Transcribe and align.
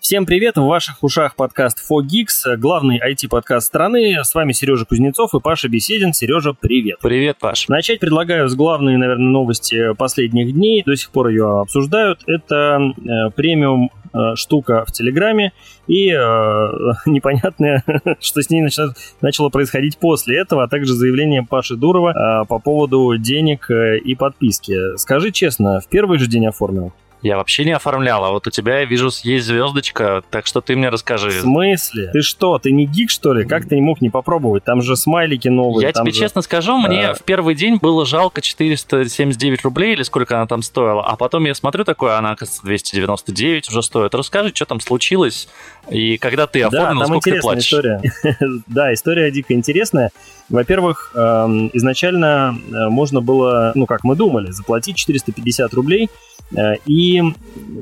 Всем 0.00 0.24
привет, 0.24 0.56
в 0.56 0.62
ваших 0.62 1.02
ушах 1.02 1.36
подкаст 1.36 1.78
4Geeks, 1.78 2.56
главный 2.56 2.98
IT-подкаст 2.98 3.66
страны. 3.66 4.16
С 4.24 4.34
вами 4.34 4.52
Сережа 4.52 4.86
Кузнецов 4.86 5.34
и 5.34 5.40
Паша 5.40 5.68
Беседин. 5.68 6.14
Сережа, 6.14 6.54
привет. 6.58 7.00
Привет, 7.02 7.36
Паш. 7.38 7.68
Начать 7.68 8.00
предлагаю 8.00 8.48
с 8.48 8.54
главной, 8.54 8.96
наверное, 8.96 9.28
новости 9.28 9.92
последних 9.96 10.54
дней. 10.54 10.82
До 10.86 10.96
сих 10.96 11.10
пор 11.10 11.28
ее 11.28 11.60
обсуждают. 11.60 12.22
Это 12.26 12.80
э, 12.80 13.30
премиум 13.36 13.90
э, 14.14 14.36
штука 14.36 14.86
в 14.86 14.92
Телеграме 14.92 15.52
и 15.86 16.08
э, 16.08 16.16
непонятное, 17.04 17.84
что 18.20 18.40
с 18.40 18.48
ней 18.48 18.62
начало, 18.62 18.94
начало 19.20 19.50
происходить 19.50 19.98
после 19.98 20.40
этого, 20.40 20.64
а 20.64 20.68
также 20.68 20.94
заявление 20.94 21.42
Паши 21.42 21.76
Дурова 21.76 22.12
э, 22.42 22.46
по 22.46 22.58
поводу 22.58 23.18
денег 23.18 23.70
э, 23.70 23.98
и 23.98 24.14
подписки. 24.14 24.96
Скажи 24.96 25.30
честно, 25.30 25.78
в 25.80 25.88
первый 25.88 26.18
же 26.18 26.26
день 26.26 26.46
оформил? 26.46 26.94
Я 27.22 27.36
вообще 27.36 27.66
не 27.66 27.72
оформлял, 27.72 28.24
а 28.24 28.30
вот 28.30 28.46
у 28.46 28.50
тебя, 28.50 28.80
я 28.80 28.84
вижу, 28.86 29.10
есть 29.22 29.46
звездочка, 29.46 30.22
так 30.30 30.46
что 30.46 30.62
ты 30.62 30.74
мне 30.74 30.88
расскажи. 30.88 31.28
В 31.28 31.40
смысле? 31.42 32.08
Ты 32.12 32.22
что, 32.22 32.58
ты 32.58 32.72
не 32.72 32.86
гик, 32.86 33.10
что 33.10 33.34
ли? 33.34 33.46
Как 33.46 33.68
ты 33.68 33.74
не 33.74 33.82
мог 33.82 34.00
не 34.00 34.08
попробовать? 34.08 34.64
Там 34.64 34.80
же 34.80 34.96
смайлики 34.96 35.48
новые. 35.48 35.86
Я 35.86 35.92
тебе 35.92 36.12
же... 36.12 36.18
честно 36.18 36.40
скажу, 36.40 36.78
мне 36.78 37.08
а... 37.08 37.14
в 37.14 37.22
первый 37.22 37.54
день 37.54 37.76
было 37.76 38.06
жалко 38.06 38.40
479 38.40 39.62
рублей 39.64 39.92
или 39.92 40.02
сколько 40.02 40.36
она 40.36 40.46
там 40.46 40.62
стоила, 40.62 41.02
а 41.04 41.16
потом 41.16 41.44
я 41.44 41.54
смотрю 41.54 41.84
такое, 41.84 42.16
она, 42.16 42.30
оказывается, 42.30 42.62
299 42.64 43.68
уже 43.68 43.82
стоит. 43.82 44.14
Расскажи, 44.14 44.52
что 44.54 44.64
там 44.64 44.80
случилось, 44.80 45.48
и 45.90 46.16
когда 46.16 46.46
ты 46.46 46.62
оформил, 46.62 47.00
да, 47.00 47.06
там 47.06 47.20
сколько 47.20 47.30
ты 47.32 47.40
платишь? 47.40 47.64
история. 47.66 48.00
да, 48.66 48.94
история 48.94 49.30
дико 49.30 49.52
интересная. 49.52 50.10
Во-первых, 50.48 51.12
эм, 51.14 51.70
изначально 51.74 52.56
э, 52.56 52.88
можно 52.88 53.20
было, 53.20 53.72
ну, 53.74 53.86
как 53.86 54.04
мы 54.04 54.16
думали, 54.16 54.50
заплатить 54.50 54.96
450 54.96 55.72
рублей 55.74 56.10
Э, 56.52 56.74
и 57.10 57.34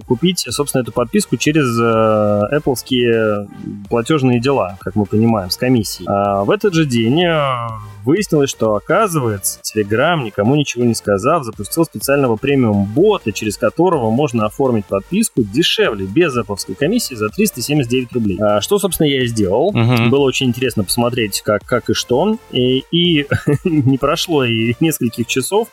купить, 0.07 0.45
собственно, 0.49 0.83
эту 0.83 0.93
подписку 0.93 1.37
через 1.37 1.67
э, 1.79 2.57
Apple 2.57 3.49
платежные 3.89 4.41
дела, 4.41 4.79
как 4.81 4.95
мы 4.97 5.07
понимаем, 5.07 5.51
с 5.51 5.57
комиссией. 5.57 6.09
А 6.09 6.45
в 6.45 6.51
этот 6.51 6.75
же 6.75 6.87
день 6.87 7.23
э, 7.23 7.69
выяснилось, 8.05 8.51
что, 8.51 8.75
оказывается, 8.75 9.61
Telegram, 9.61 10.23
никому 10.23 10.55
ничего 10.55 10.85
не 10.85 10.95
сказав, 10.95 11.45
запустил 11.45 11.85
специального 11.85 12.37
премиум-бота, 12.37 13.33
через 13.33 13.57
которого 13.57 14.11
можно 14.11 14.47
оформить 14.47 14.87
подписку 14.87 15.43
дешевле, 15.43 16.07
без 16.07 16.37
Apple 16.37 16.75
комиссии, 16.75 17.15
за 17.15 17.29
379 17.29 18.13
рублей. 18.13 18.39
А 18.41 18.61
что, 18.61 18.79
собственно, 18.79 19.09
я 19.09 19.23
и 19.23 19.27
сделал. 19.27 19.69
Угу. 19.69 20.09
Было 20.11 20.25
очень 20.25 20.47
интересно 20.47 20.85
посмотреть, 20.85 21.43
как, 21.43 21.65
как 21.65 21.91
и 21.91 21.95
что. 21.95 22.39
И, 22.51 22.85
и 22.91 23.27
не 23.65 23.99
прошло 23.99 24.45
и 24.45 24.75
нескольких 24.81 25.27
часов, 25.27 25.69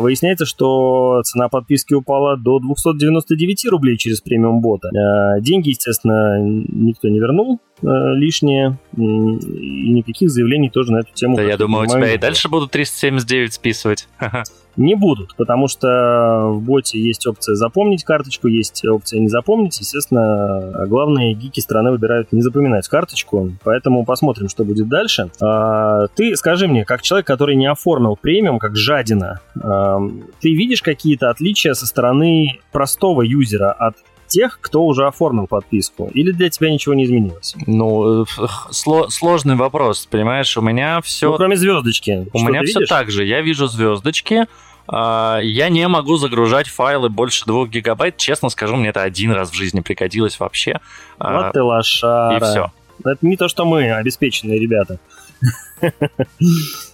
выясняется, 0.00 0.46
что 0.46 1.22
цена 1.24 1.48
подписки 1.48 1.94
упала 1.94 2.36
до 2.36 2.58
299 2.58 3.66
рублей 3.70 3.96
через 3.96 4.20
премиум 4.20 4.60
бота. 4.60 4.88
А, 4.88 5.40
деньги, 5.40 5.70
естественно, 5.70 6.38
никто 6.40 7.08
не 7.08 7.18
вернул 7.18 7.60
э, 7.82 7.86
лишние, 8.14 8.78
и 8.96 9.90
никаких 9.90 10.30
заявлений 10.30 10.70
тоже 10.70 10.92
на 10.92 10.98
эту 10.98 11.12
тему. 11.12 11.36
Да, 11.36 11.42
я 11.42 11.56
думаю, 11.56 11.84
у 11.84 11.86
тебя 11.86 12.14
и 12.14 12.18
дальше 12.18 12.48
будут 12.48 12.70
379 12.70 13.52
списывать. 13.52 14.08
Не 14.76 14.94
будут, 14.94 15.34
потому 15.36 15.68
что 15.68 16.50
в 16.52 16.60
боте 16.60 17.00
есть 17.00 17.26
опция 17.26 17.54
запомнить 17.54 18.04
карточку, 18.04 18.46
есть 18.46 18.84
опция 18.84 19.20
не 19.20 19.28
запомнить. 19.28 19.78
Естественно, 19.80 20.84
главные 20.86 21.32
гики 21.32 21.60
страны 21.60 21.92
выбирают 21.92 22.30
не 22.32 22.42
запоминать 22.42 22.86
карточку, 22.86 23.52
поэтому 23.64 24.04
посмотрим, 24.04 24.50
что 24.50 24.64
будет 24.64 24.88
дальше. 24.88 25.30
А, 25.40 26.08
ты 26.14 26.36
скажи 26.36 26.68
мне, 26.68 26.84
как 26.84 27.00
человек, 27.00 27.26
который 27.26 27.56
не 27.56 27.66
оформил 27.66 28.16
премиум, 28.20 28.58
как 28.58 28.76
жадина, 28.76 29.40
а, 29.58 29.98
ты 30.40 30.54
видишь 30.54 30.82
какие-то 30.82 31.30
отличия 31.30 31.72
со 31.72 31.86
стороны 31.86 32.60
простого 32.70 33.22
юзера 33.22 33.72
от 33.72 33.96
тех, 34.26 34.58
кто 34.60 34.84
уже 34.84 35.06
оформил 35.06 35.46
подписку? 35.46 36.10
Или 36.14 36.32
для 36.32 36.50
тебя 36.50 36.70
ничего 36.70 36.94
не 36.94 37.04
изменилось? 37.04 37.54
Ну, 37.66 38.22
э, 38.22 38.26
сло- 38.70 39.08
сложный 39.08 39.56
вопрос, 39.56 40.06
понимаешь? 40.06 40.56
У 40.56 40.62
меня 40.62 41.00
все... 41.00 41.30
Ну, 41.30 41.36
кроме 41.36 41.56
звездочки. 41.56 42.26
У 42.32 42.40
меня 42.40 42.62
все 42.62 42.86
так 42.86 43.10
же. 43.10 43.24
Я 43.24 43.40
вижу 43.40 43.66
звездочки, 43.66 44.46
а, 44.88 45.40
я 45.42 45.68
не 45.68 45.86
могу 45.88 46.16
загружать 46.16 46.68
файлы 46.68 47.08
больше 47.08 47.44
двух 47.44 47.68
гигабайт. 47.68 48.16
Честно 48.16 48.48
скажу, 48.48 48.76
мне 48.76 48.90
это 48.90 49.02
один 49.02 49.32
раз 49.32 49.50
в 49.50 49.54
жизни 49.54 49.80
пригодилось 49.80 50.38
вообще. 50.38 50.80
А, 51.18 51.44
вот 51.44 51.52
ты 51.52 51.62
лошара. 51.62 52.36
И 52.36 52.40
все. 52.40 52.72
Это 53.04 53.18
не 53.22 53.36
то, 53.36 53.48
что 53.48 53.64
мы, 53.64 53.92
обеспеченные 53.92 54.58
ребята. 54.58 54.98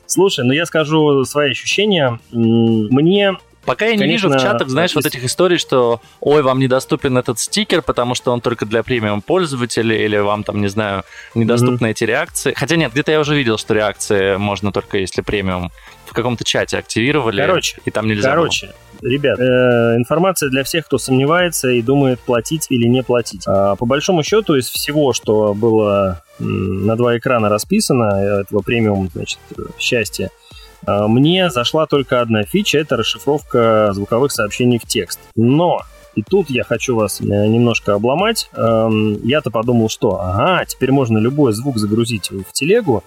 Слушай, 0.06 0.44
ну 0.44 0.52
я 0.52 0.66
скажу 0.66 1.24
свои 1.24 1.50
ощущения. 1.50 2.18
Мне 2.32 3.36
Пока 3.64 3.86
я 3.86 3.92
не 3.92 3.98
Конечно, 3.98 4.28
вижу 4.28 4.38
в 4.38 4.42
чатах, 4.42 4.68
знаешь, 4.68 4.94
вот 4.94 5.06
этих 5.06 5.24
историй, 5.24 5.58
что 5.58 6.00
ой, 6.20 6.42
вам 6.42 6.58
недоступен 6.58 7.16
этот 7.16 7.38
стикер, 7.38 7.82
потому 7.82 8.14
что 8.14 8.32
он 8.32 8.40
только 8.40 8.66
для 8.66 8.82
премиум 8.82 9.22
пользователей, 9.22 10.04
или 10.04 10.16
вам 10.16 10.42
там, 10.42 10.60
не 10.60 10.68
знаю, 10.68 11.04
недоступны 11.34 11.86
mm-hmm. 11.86 11.90
эти 11.90 12.04
реакции. 12.04 12.54
Хотя 12.56 12.76
нет, 12.76 12.92
где-то 12.92 13.12
я 13.12 13.20
уже 13.20 13.36
видел, 13.36 13.58
что 13.58 13.74
реакции 13.74 14.36
можно 14.36 14.72
только 14.72 14.98
если 14.98 15.22
премиум 15.22 15.70
в 16.06 16.14
каком-то 16.14 16.44
чате 16.44 16.76
активировали, 16.78 17.40
короче, 17.40 17.78
и 17.84 17.90
там 17.90 18.06
нельзя 18.06 18.30
Короче, 18.30 18.72
было. 19.00 19.10
ребят, 19.10 19.38
э, 19.38 19.96
информация 19.96 20.50
для 20.50 20.62
всех, 20.62 20.84
кто 20.86 20.98
сомневается 20.98 21.70
и 21.70 21.80
думает, 21.80 22.20
платить 22.20 22.66
или 22.68 22.86
не 22.86 23.02
платить. 23.02 23.44
А, 23.46 23.76
по 23.76 23.86
большому 23.86 24.22
счету, 24.22 24.56
из 24.56 24.68
всего, 24.68 25.14
что 25.14 25.54
было 25.54 26.22
на 26.38 26.96
два 26.96 27.16
экрана 27.16 27.48
расписано, 27.48 28.20
э, 28.20 28.40
этого 28.42 28.60
премиум, 28.60 29.08
значит, 29.14 29.38
счастья, 29.78 30.26
а, 30.26 30.52
мне 30.86 31.50
зашла 31.50 31.86
только 31.86 32.20
одна 32.20 32.42
фича, 32.44 32.78
это 32.78 32.96
расшифровка 32.96 33.90
звуковых 33.92 34.32
сообщений 34.32 34.78
в 34.78 34.86
текст. 34.86 35.20
Но 35.36 35.82
и 36.14 36.22
тут 36.22 36.50
я 36.50 36.64
хочу 36.64 36.94
вас 36.94 37.20
э, 37.20 37.24
немножко 37.24 37.94
обломать. 37.94 38.50
Я-то 38.54 39.50
подумал, 39.50 39.88
что 39.88 40.20
ага, 40.20 40.64
теперь 40.66 40.92
можно 40.92 41.18
любой 41.18 41.52
звук 41.52 41.78
загрузить 41.78 42.30
в 42.30 42.52
телегу, 42.52 43.02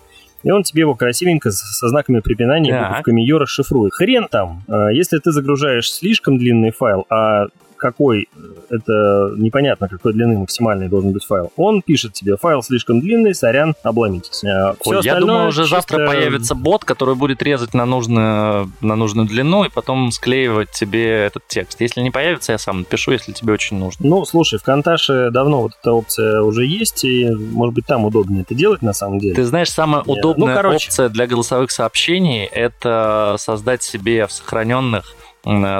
и 0.46 0.52
он 0.52 0.62
тебе 0.62 0.82
его 0.82 0.94
красивенько 0.94 1.52
со 1.52 1.90
знаками 1.90 2.20
препинания 2.20 2.70
и 2.70 2.80
буковками 2.80 3.22
ее 3.22 3.38
расшифрует. 3.38 3.94
Хрен 3.94 4.28
там, 4.30 4.64
э, 4.68 4.90
если 4.94 5.18
ты 5.18 5.32
загружаешь 5.32 5.92
слишком 5.92 6.38
длинный 6.38 6.72
файл, 6.72 7.06
а 7.10 7.48
какой 7.86 8.28
это 8.72 9.32
непонятно, 9.38 9.88
какой 9.88 10.14
длины 10.14 10.40
максимальный 10.40 10.88
должен 10.88 11.12
быть 11.12 11.24
файл. 11.24 11.52
Он 11.56 11.84
пишет 11.84 12.14
тебе, 12.14 12.36
файл 12.36 12.64
слишком 12.64 13.00
длинный, 13.00 13.36
сорян, 13.36 13.76
обломитесь. 13.84 14.44
Э, 14.44 14.74
Ой, 14.86 15.02
я 15.04 15.20
думаю, 15.20 15.50
уже 15.50 15.64
чисто... 15.64 15.76
завтра 15.76 16.08
появится 16.08 16.56
бот, 16.56 16.84
который 16.84 17.14
будет 17.14 17.44
резать 17.44 17.76
на 17.76 17.86
нужную, 17.86 18.72
на 18.82 18.96
нужную 18.96 19.28
длину 19.28 19.66
и 19.66 19.70
потом 19.70 20.12
склеивать 20.12 20.72
тебе 20.72 21.26
этот 21.26 21.48
текст. 21.48 21.80
Если 21.80 22.02
не 22.02 22.10
появится, 22.10 22.54
я 22.54 22.58
сам 22.58 22.80
напишу, 22.80 23.12
если 23.12 23.34
тебе 23.34 23.54
очень 23.54 23.78
нужно. 23.78 24.08
Ну, 24.08 24.26
слушай, 24.26 24.58
в 24.58 24.64
Конташе 24.64 25.30
давно 25.30 25.62
вот 25.62 25.74
эта 25.80 25.92
опция 25.92 26.42
уже 26.42 26.66
есть, 26.66 27.06
и, 27.06 27.30
может 27.30 27.76
быть, 27.76 27.86
там 27.86 28.06
удобно 28.06 28.40
это 28.40 28.56
делать 28.56 28.82
на 28.82 28.94
самом 28.94 29.20
деле. 29.20 29.36
Ты 29.36 29.44
знаешь, 29.44 29.70
самая 29.70 30.04
Нет. 30.06 30.18
удобная 30.18 30.48
ну, 30.48 30.56
короче. 30.56 30.88
опция 30.88 31.10
для 31.10 31.28
голосовых 31.28 31.70
сообщений— 31.70 32.46
это 32.52 33.36
создать 33.38 33.84
себе 33.84 34.26
в 34.26 34.32
сохраненных 34.32 35.14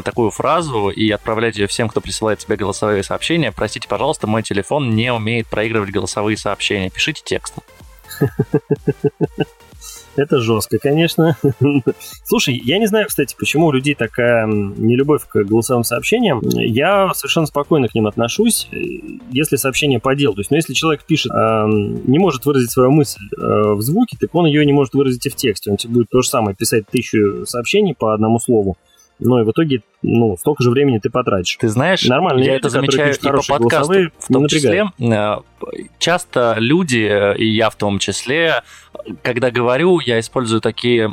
такую 0.04 0.30
фразу 0.32 0.90
и 0.90 1.10
отправлять 1.10 1.58
ее 1.58 1.68
всем, 1.68 1.90
кто 1.90 2.02
присылает 2.02 2.40
тебе 2.40 2.56
голосовые 2.56 3.04
сообщения. 3.04 3.52
Простите, 3.52 3.88
пожалуйста, 3.88 4.28
мой 4.28 4.44
телефон 4.44 4.92
не 4.92 5.12
умеет 5.12 5.48
проигрывать 5.48 5.92
голосовые 5.92 6.38
сообщения. 6.38 6.90
Пишите 6.90 7.22
текстом. 7.26 7.64
Это 10.16 10.40
жестко, 10.40 10.78
конечно. 10.80 11.38
Слушай, 12.24 12.62
я 12.64 12.80
не 12.80 12.86
знаю, 12.86 13.08
кстати, 13.08 13.36
почему 13.38 13.68
у 13.68 13.72
людей 13.72 13.96
такая 13.96 14.46
нелюбовь 14.48 15.26
к 15.28 15.44
голосовым 15.44 15.84
сообщениям. 15.84 16.42
Я 16.42 17.14
совершенно 17.14 17.48
спокойно 17.48 17.90
к 17.90 17.96
ним 17.96 18.08
отношусь, 18.08 18.70
если 19.32 19.58
сообщение 19.58 20.00
по 20.00 20.16
делу. 20.16 20.36
То 20.36 20.42
есть, 20.42 20.52
ну, 20.52 20.58
если 20.58 20.74
человек 20.74 21.04
пишет, 21.04 21.32
э, 21.34 21.66
не 21.68 22.18
может 22.18 22.46
выразить 22.46 22.72
свою 22.72 22.92
мысль 22.92 23.20
э, 23.38 23.74
в 23.74 23.82
звуке, 23.82 24.18
так 24.20 24.34
он 24.34 24.46
ее 24.46 24.66
не 24.66 24.74
может 24.74 24.94
выразить 24.94 25.26
и 25.26 25.30
в 25.30 25.36
тексте. 25.36 25.72
Он 25.72 25.78
тебе 25.78 25.96
будет 25.96 26.10
то 26.10 26.22
же 26.22 26.30
самое 26.30 26.56
писать 26.56 26.88
тысячу 26.88 27.46
сообщений 27.46 27.94
по 27.94 28.14
одному 28.14 28.40
слову. 28.40 28.78
Но 29.20 29.42
и 29.42 29.44
в 29.44 29.52
итоге 29.52 29.82
ну, 30.08 30.38
столько 30.38 30.64
же 30.64 30.70
времени 30.70 31.00
ты 31.00 31.10
потратишь. 31.10 31.58
Ты 31.60 31.68
знаешь, 31.68 32.04
Нормально, 32.06 32.40
я 32.40 32.46
люди, 32.46 32.58
это 32.58 32.70
замечаю 32.70 33.14
и 33.14 33.18
по 33.20 33.42
подкасту 33.48 33.94
в 34.20 34.34
том 34.34 34.48
числе. 34.48 34.92
Э, 35.00 35.38
часто 36.00 36.56
люди, 36.60 37.08
э, 37.10 37.38
и 37.38 37.48
я 37.48 37.70
в 37.70 37.76
том 37.76 37.98
числе, 38.00 38.62
когда 39.24 39.52
говорю, 39.52 40.00
я 40.00 40.20
использую 40.20 40.62
такие 40.62 41.12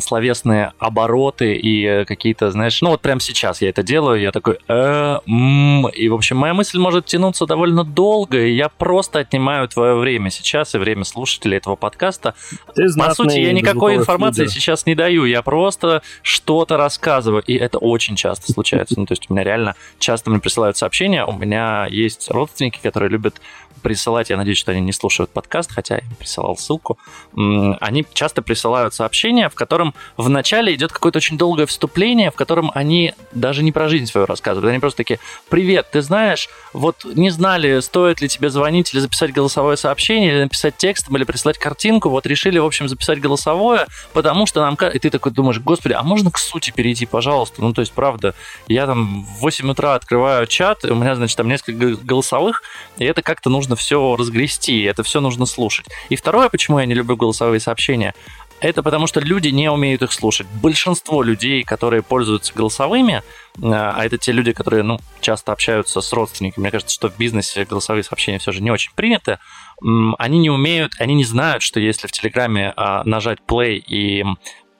словесные 0.00 0.72
обороты 0.78 1.54
и 1.54 1.84
э, 1.84 2.04
какие-то, 2.04 2.50
знаешь, 2.50 2.80
ну 2.82 2.90
вот 2.90 3.00
прямо 3.00 3.20
сейчас 3.20 3.62
я 3.62 3.68
это 3.68 3.82
делаю, 3.82 4.20
я 4.20 4.32
такой, 4.32 4.58
э, 4.66 5.18
м, 5.26 5.88
и 5.88 6.08
в 6.08 6.14
общем 6.14 6.36
моя 6.36 6.54
мысль 6.54 6.78
может 6.78 7.06
тянуться 7.06 7.46
довольно 7.46 7.84
долго, 7.84 8.44
и 8.44 8.54
я 8.54 8.68
просто 8.68 9.20
отнимаю 9.20 9.68
твое 9.68 9.94
время 9.94 10.30
сейчас 10.30 10.74
и 10.74 10.78
время 10.78 11.04
слушателей 11.04 11.58
этого 11.58 11.76
подкаста. 11.76 12.34
Ты 12.74 12.88
По 12.96 13.14
сути, 13.14 13.38
я 13.38 13.52
никакой 13.52 13.96
информации 13.96 14.42
лидер. 14.42 14.54
сейчас 14.54 14.86
не 14.86 14.94
даю, 14.94 15.24
я 15.24 15.42
просто 15.42 16.02
что-то 16.22 16.76
рассказываю, 16.76 17.41
и 17.46 17.54
это 17.54 17.78
очень 17.78 18.16
часто 18.16 18.52
случается. 18.52 18.98
Ну 18.98 19.06
то 19.06 19.12
есть 19.12 19.28
у 19.28 19.32
меня 19.32 19.44
реально 19.44 19.74
часто 19.98 20.30
мне 20.30 20.40
присылают 20.40 20.76
сообщения, 20.76 21.24
у 21.24 21.32
меня 21.32 21.86
есть 21.86 22.30
родственники, 22.30 22.78
которые 22.82 23.10
любят 23.10 23.40
присылать, 23.82 24.30
я 24.30 24.36
надеюсь, 24.36 24.58
что 24.58 24.72
они 24.72 24.80
не 24.80 24.92
слушают 24.92 25.30
подкаст, 25.30 25.72
хотя 25.72 25.96
я 25.96 26.02
присылал 26.18 26.56
ссылку, 26.56 26.98
они 27.34 28.06
часто 28.12 28.42
присылают 28.42 28.94
сообщения, 28.94 29.48
в 29.48 29.54
котором 29.54 29.94
в 30.16 30.28
начале 30.28 30.74
идет 30.74 30.92
какое-то 30.92 31.18
очень 31.18 31.38
долгое 31.38 31.66
вступление, 31.66 32.30
в 32.30 32.34
котором 32.34 32.70
они 32.74 33.14
даже 33.32 33.62
не 33.62 33.72
про 33.72 33.88
жизнь 33.88 34.06
свою 34.06 34.26
рассказывают, 34.26 34.70
они 34.70 34.78
просто 34.78 34.98
такие, 34.98 35.18
привет, 35.48 35.90
ты 35.90 36.02
знаешь, 36.02 36.48
вот 36.72 37.04
не 37.04 37.30
знали, 37.30 37.80
стоит 37.80 38.20
ли 38.20 38.28
тебе 38.28 38.50
звонить 38.50 38.92
или 38.92 39.00
записать 39.00 39.32
голосовое 39.32 39.76
сообщение, 39.76 40.30
или 40.30 40.42
написать 40.42 40.76
текстом, 40.76 41.16
или 41.16 41.24
прислать 41.24 41.58
картинку, 41.58 42.08
вот 42.08 42.26
решили, 42.26 42.58
в 42.58 42.66
общем, 42.66 42.88
записать 42.88 43.20
голосовое, 43.20 43.86
потому 44.12 44.46
что 44.46 44.60
нам... 44.60 44.74
И 44.74 44.98
ты 44.98 45.10
такой 45.10 45.32
думаешь, 45.32 45.60
господи, 45.60 45.94
а 45.94 46.02
можно 46.02 46.30
к 46.30 46.38
сути 46.38 46.70
перейти, 46.70 47.06
пожалуйста? 47.06 47.62
Ну, 47.62 47.72
то 47.72 47.80
есть, 47.80 47.92
правда, 47.92 48.34
я 48.68 48.86
там 48.86 49.24
в 49.24 49.40
8 49.40 49.70
утра 49.70 49.94
открываю 49.94 50.46
чат, 50.46 50.84
у 50.84 50.94
меня, 50.94 51.14
значит, 51.14 51.36
там 51.36 51.48
несколько 51.48 51.96
голосовых, 52.02 52.62
и 52.98 53.04
это 53.04 53.22
как-то 53.22 53.50
нужно 53.50 53.61
все 53.76 54.16
разгрести, 54.16 54.82
это 54.82 55.02
все 55.02 55.20
нужно 55.20 55.46
слушать. 55.46 55.86
И 56.08 56.16
второе, 56.16 56.48
почему 56.48 56.78
я 56.78 56.86
не 56.86 56.94
люблю 56.94 57.16
голосовые 57.16 57.60
сообщения, 57.60 58.14
это 58.62 58.84
потому 58.84 59.08
что 59.08 59.18
люди 59.18 59.48
не 59.48 59.68
умеют 59.68 60.02
их 60.02 60.12
слушать. 60.12 60.46
Большинство 60.62 61.22
людей, 61.24 61.64
которые 61.64 62.02
пользуются 62.02 62.54
голосовыми, 62.54 63.22
а, 63.60 63.94
а 63.96 64.04
это 64.04 64.18
те 64.18 64.30
люди, 64.30 64.52
которые 64.52 64.84
ну, 64.84 65.00
часто 65.20 65.50
общаются 65.50 66.00
с 66.00 66.12
родственниками, 66.12 66.62
мне 66.62 66.70
кажется, 66.70 66.94
что 66.94 67.10
в 67.10 67.18
бизнесе 67.18 67.64
голосовые 67.64 68.04
сообщения 68.04 68.38
все 68.38 68.52
же 68.52 68.62
не 68.62 68.70
очень 68.70 68.92
приняты, 68.94 69.38
они 69.80 70.38
не 70.38 70.48
умеют, 70.48 70.92
они 71.00 71.14
не 71.14 71.24
знают, 71.24 71.62
что 71.62 71.80
если 71.80 72.06
в 72.06 72.12
Телеграме 72.12 72.72
а, 72.76 73.02
нажать 73.04 73.38
play 73.46 73.78
и 73.78 74.24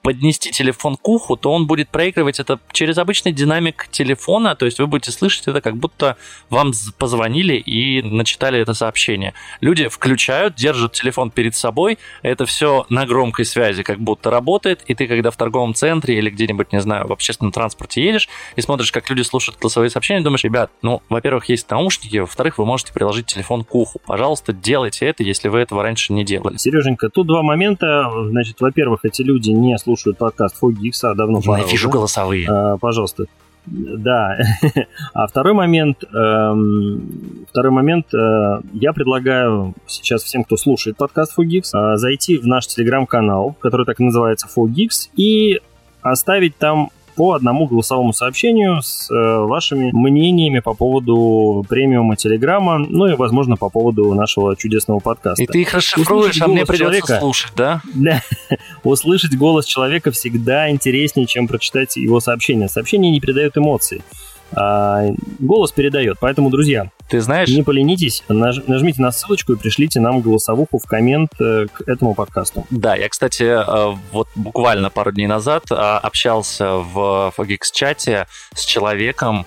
поднести 0.03 0.51
телефон 0.51 0.97
к 0.97 1.07
уху, 1.07 1.37
то 1.37 1.51
он 1.51 1.65
будет 1.65 1.89
проигрывать 1.89 2.39
это 2.39 2.59
через 2.73 2.97
обычный 2.97 3.31
динамик 3.31 3.87
телефона, 3.89 4.53
то 4.53 4.65
есть 4.65 4.77
вы 4.77 4.85
будете 4.85 5.11
слышать 5.11 5.47
это, 5.47 5.61
как 5.61 5.77
будто 5.77 6.17
вам 6.49 6.73
позвонили 6.99 7.55
и 7.55 8.01
начитали 8.01 8.59
это 8.59 8.73
сообщение. 8.73 9.33
Люди 9.61 9.87
включают, 9.87 10.55
держат 10.55 10.91
телефон 10.91 11.31
перед 11.31 11.55
собой, 11.55 11.97
это 12.21 12.45
все 12.45 12.85
на 12.89 13.05
громкой 13.05 13.45
связи 13.45 13.81
как 13.81 13.99
будто 13.99 14.29
работает, 14.29 14.83
и 14.87 14.93
ты, 14.93 15.07
когда 15.07 15.31
в 15.31 15.37
торговом 15.37 15.73
центре 15.73 16.17
или 16.17 16.29
где-нибудь, 16.29 16.73
не 16.73 16.81
знаю, 16.81 17.07
в 17.07 17.13
общественном 17.13 17.53
транспорте 17.53 18.03
едешь 18.03 18.27
и 18.57 18.61
смотришь, 18.61 18.91
как 18.91 19.09
люди 19.09 19.21
слушают 19.21 19.57
голосовые 19.57 19.89
сообщения, 19.89 20.19
думаешь, 20.19 20.43
ребят, 20.43 20.69
ну, 20.81 21.01
во-первых, 21.07 21.47
есть 21.47 21.69
наушники, 21.71 22.17
во-вторых, 22.17 22.57
вы 22.57 22.65
можете 22.65 22.91
приложить 22.91 23.27
телефон 23.27 23.63
к 23.63 23.73
уху. 23.73 24.01
Пожалуйста, 24.05 24.51
делайте 24.51 25.05
это, 25.05 25.23
если 25.23 25.47
вы 25.47 25.59
этого 25.59 25.81
раньше 25.81 26.11
не 26.11 26.25
делали. 26.25 26.57
Сереженька, 26.57 27.09
тут 27.09 27.27
два 27.27 27.41
момента. 27.41 28.11
Значит, 28.29 28.59
во-первых, 28.59 29.05
эти 29.05 29.21
люди 29.21 29.51
не 29.51 29.77
слушают 29.77 29.92
слушают 29.93 30.17
подкаст 30.17 30.57
Фогикса, 30.57 31.11
а 31.11 31.15
давно 31.15 31.39
пора. 31.39 31.59
Ненавижу 31.59 31.89
голосовые. 31.89 32.47
А, 32.49 32.77
пожалуйста. 32.77 33.25
Да. 33.65 34.37
а 35.13 35.27
второй 35.27 35.53
момент, 35.53 36.03
эм, 36.03 37.45
второй 37.49 37.71
момент, 37.71 38.07
э, 38.13 38.61
я 38.73 38.91
предлагаю 38.91 39.73
сейчас 39.87 40.23
всем, 40.23 40.43
кто 40.43 40.57
слушает 40.57 40.97
подкаст 40.97 41.33
Фогикс, 41.33 41.73
э, 41.73 41.97
зайти 41.97 42.37
в 42.37 42.47
наш 42.47 42.67
телеграм-канал, 42.67 43.55
который 43.59 43.85
так 43.85 43.99
и 43.99 44.03
называется 44.03 44.47
Фогикс, 44.47 45.09
и 45.15 45.61
оставить 46.01 46.57
там 46.57 46.89
по 47.15 47.33
одному 47.33 47.67
голосовому 47.67 48.13
сообщению 48.13 48.81
с 48.81 49.09
э, 49.09 49.13
вашими 49.13 49.91
мнениями 49.91 50.59
по 50.59 50.73
поводу 50.73 51.65
премиума 51.67 52.15
Телеграма, 52.15 52.77
ну 52.77 53.07
и, 53.07 53.15
возможно, 53.15 53.57
по 53.57 53.69
поводу 53.69 54.13
нашего 54.13 54.55
чудесного 54.55 54.99
подкаста. 54.99 55.43
И 55.43 55.47
ты 55.47 55.61
их 55.61 55.73
расшифруешь, 55.73 56.41
а 56.41 56.47
мне 56.47 56.65
придется 56.65 56.77
человека, 56.77 57.19
слушать, 57.19 57.53
да? 57.55 57.81
Да. 57.93 58.21
Услышать 58.83 59.35
голос 59.37 59.65
человека 59.65 60.11
всегда 60.11 60.69
интереснее, 60.69 61.25
чем 61.25 61.47
прочитать 61.47 61.95
его 61.95 62.19
сообщение. 62.19 62.67
Сообщение 62.67 63.11
не 63.11 63.19
передает 63.19 63.57
эмоции 63.57 64.01
а, 64.55 65.05
голос 65.39 65.71
передает. 65.71 66.17
Поэтому, 66.19 66.49
друзья, 66.49 66.89
ты 67.09 67.21
знаешь, 67.21 67.49
не 67.49 67.63
поленитесь, 67.63 68.23
наж, 68.27 68.61
нажмите 68.67 69.01
на 69.01 69.11
ссылочку 69.11 69.53
и 69.53 69.55
пришлите 69.55 69.99
нам 69.99 70.21
голосовуху 70.21 70.79
в 70.79 70.85
коммент 70.85 71.29
э, 71.39 71.67
к 71.71 71.87
этому 71.87 72.15
подкасту. 72.15 72.65
Да, 72.69 72.95
я, 72.95 73.09
кстати, 73.09 73.43
э, 73.43 73.95
вот 74.11 74.27
буквально 74.35 74.89
пару 74.89 75.11
дней 75.11 75.27
назад 75.27 75.63
э, 75.69 75.75
общался 75.75 76.77
в 76.77 77.33
Fogix-чате 77.37 78.27
с 78.55 78.65
человеком 78.65 79.45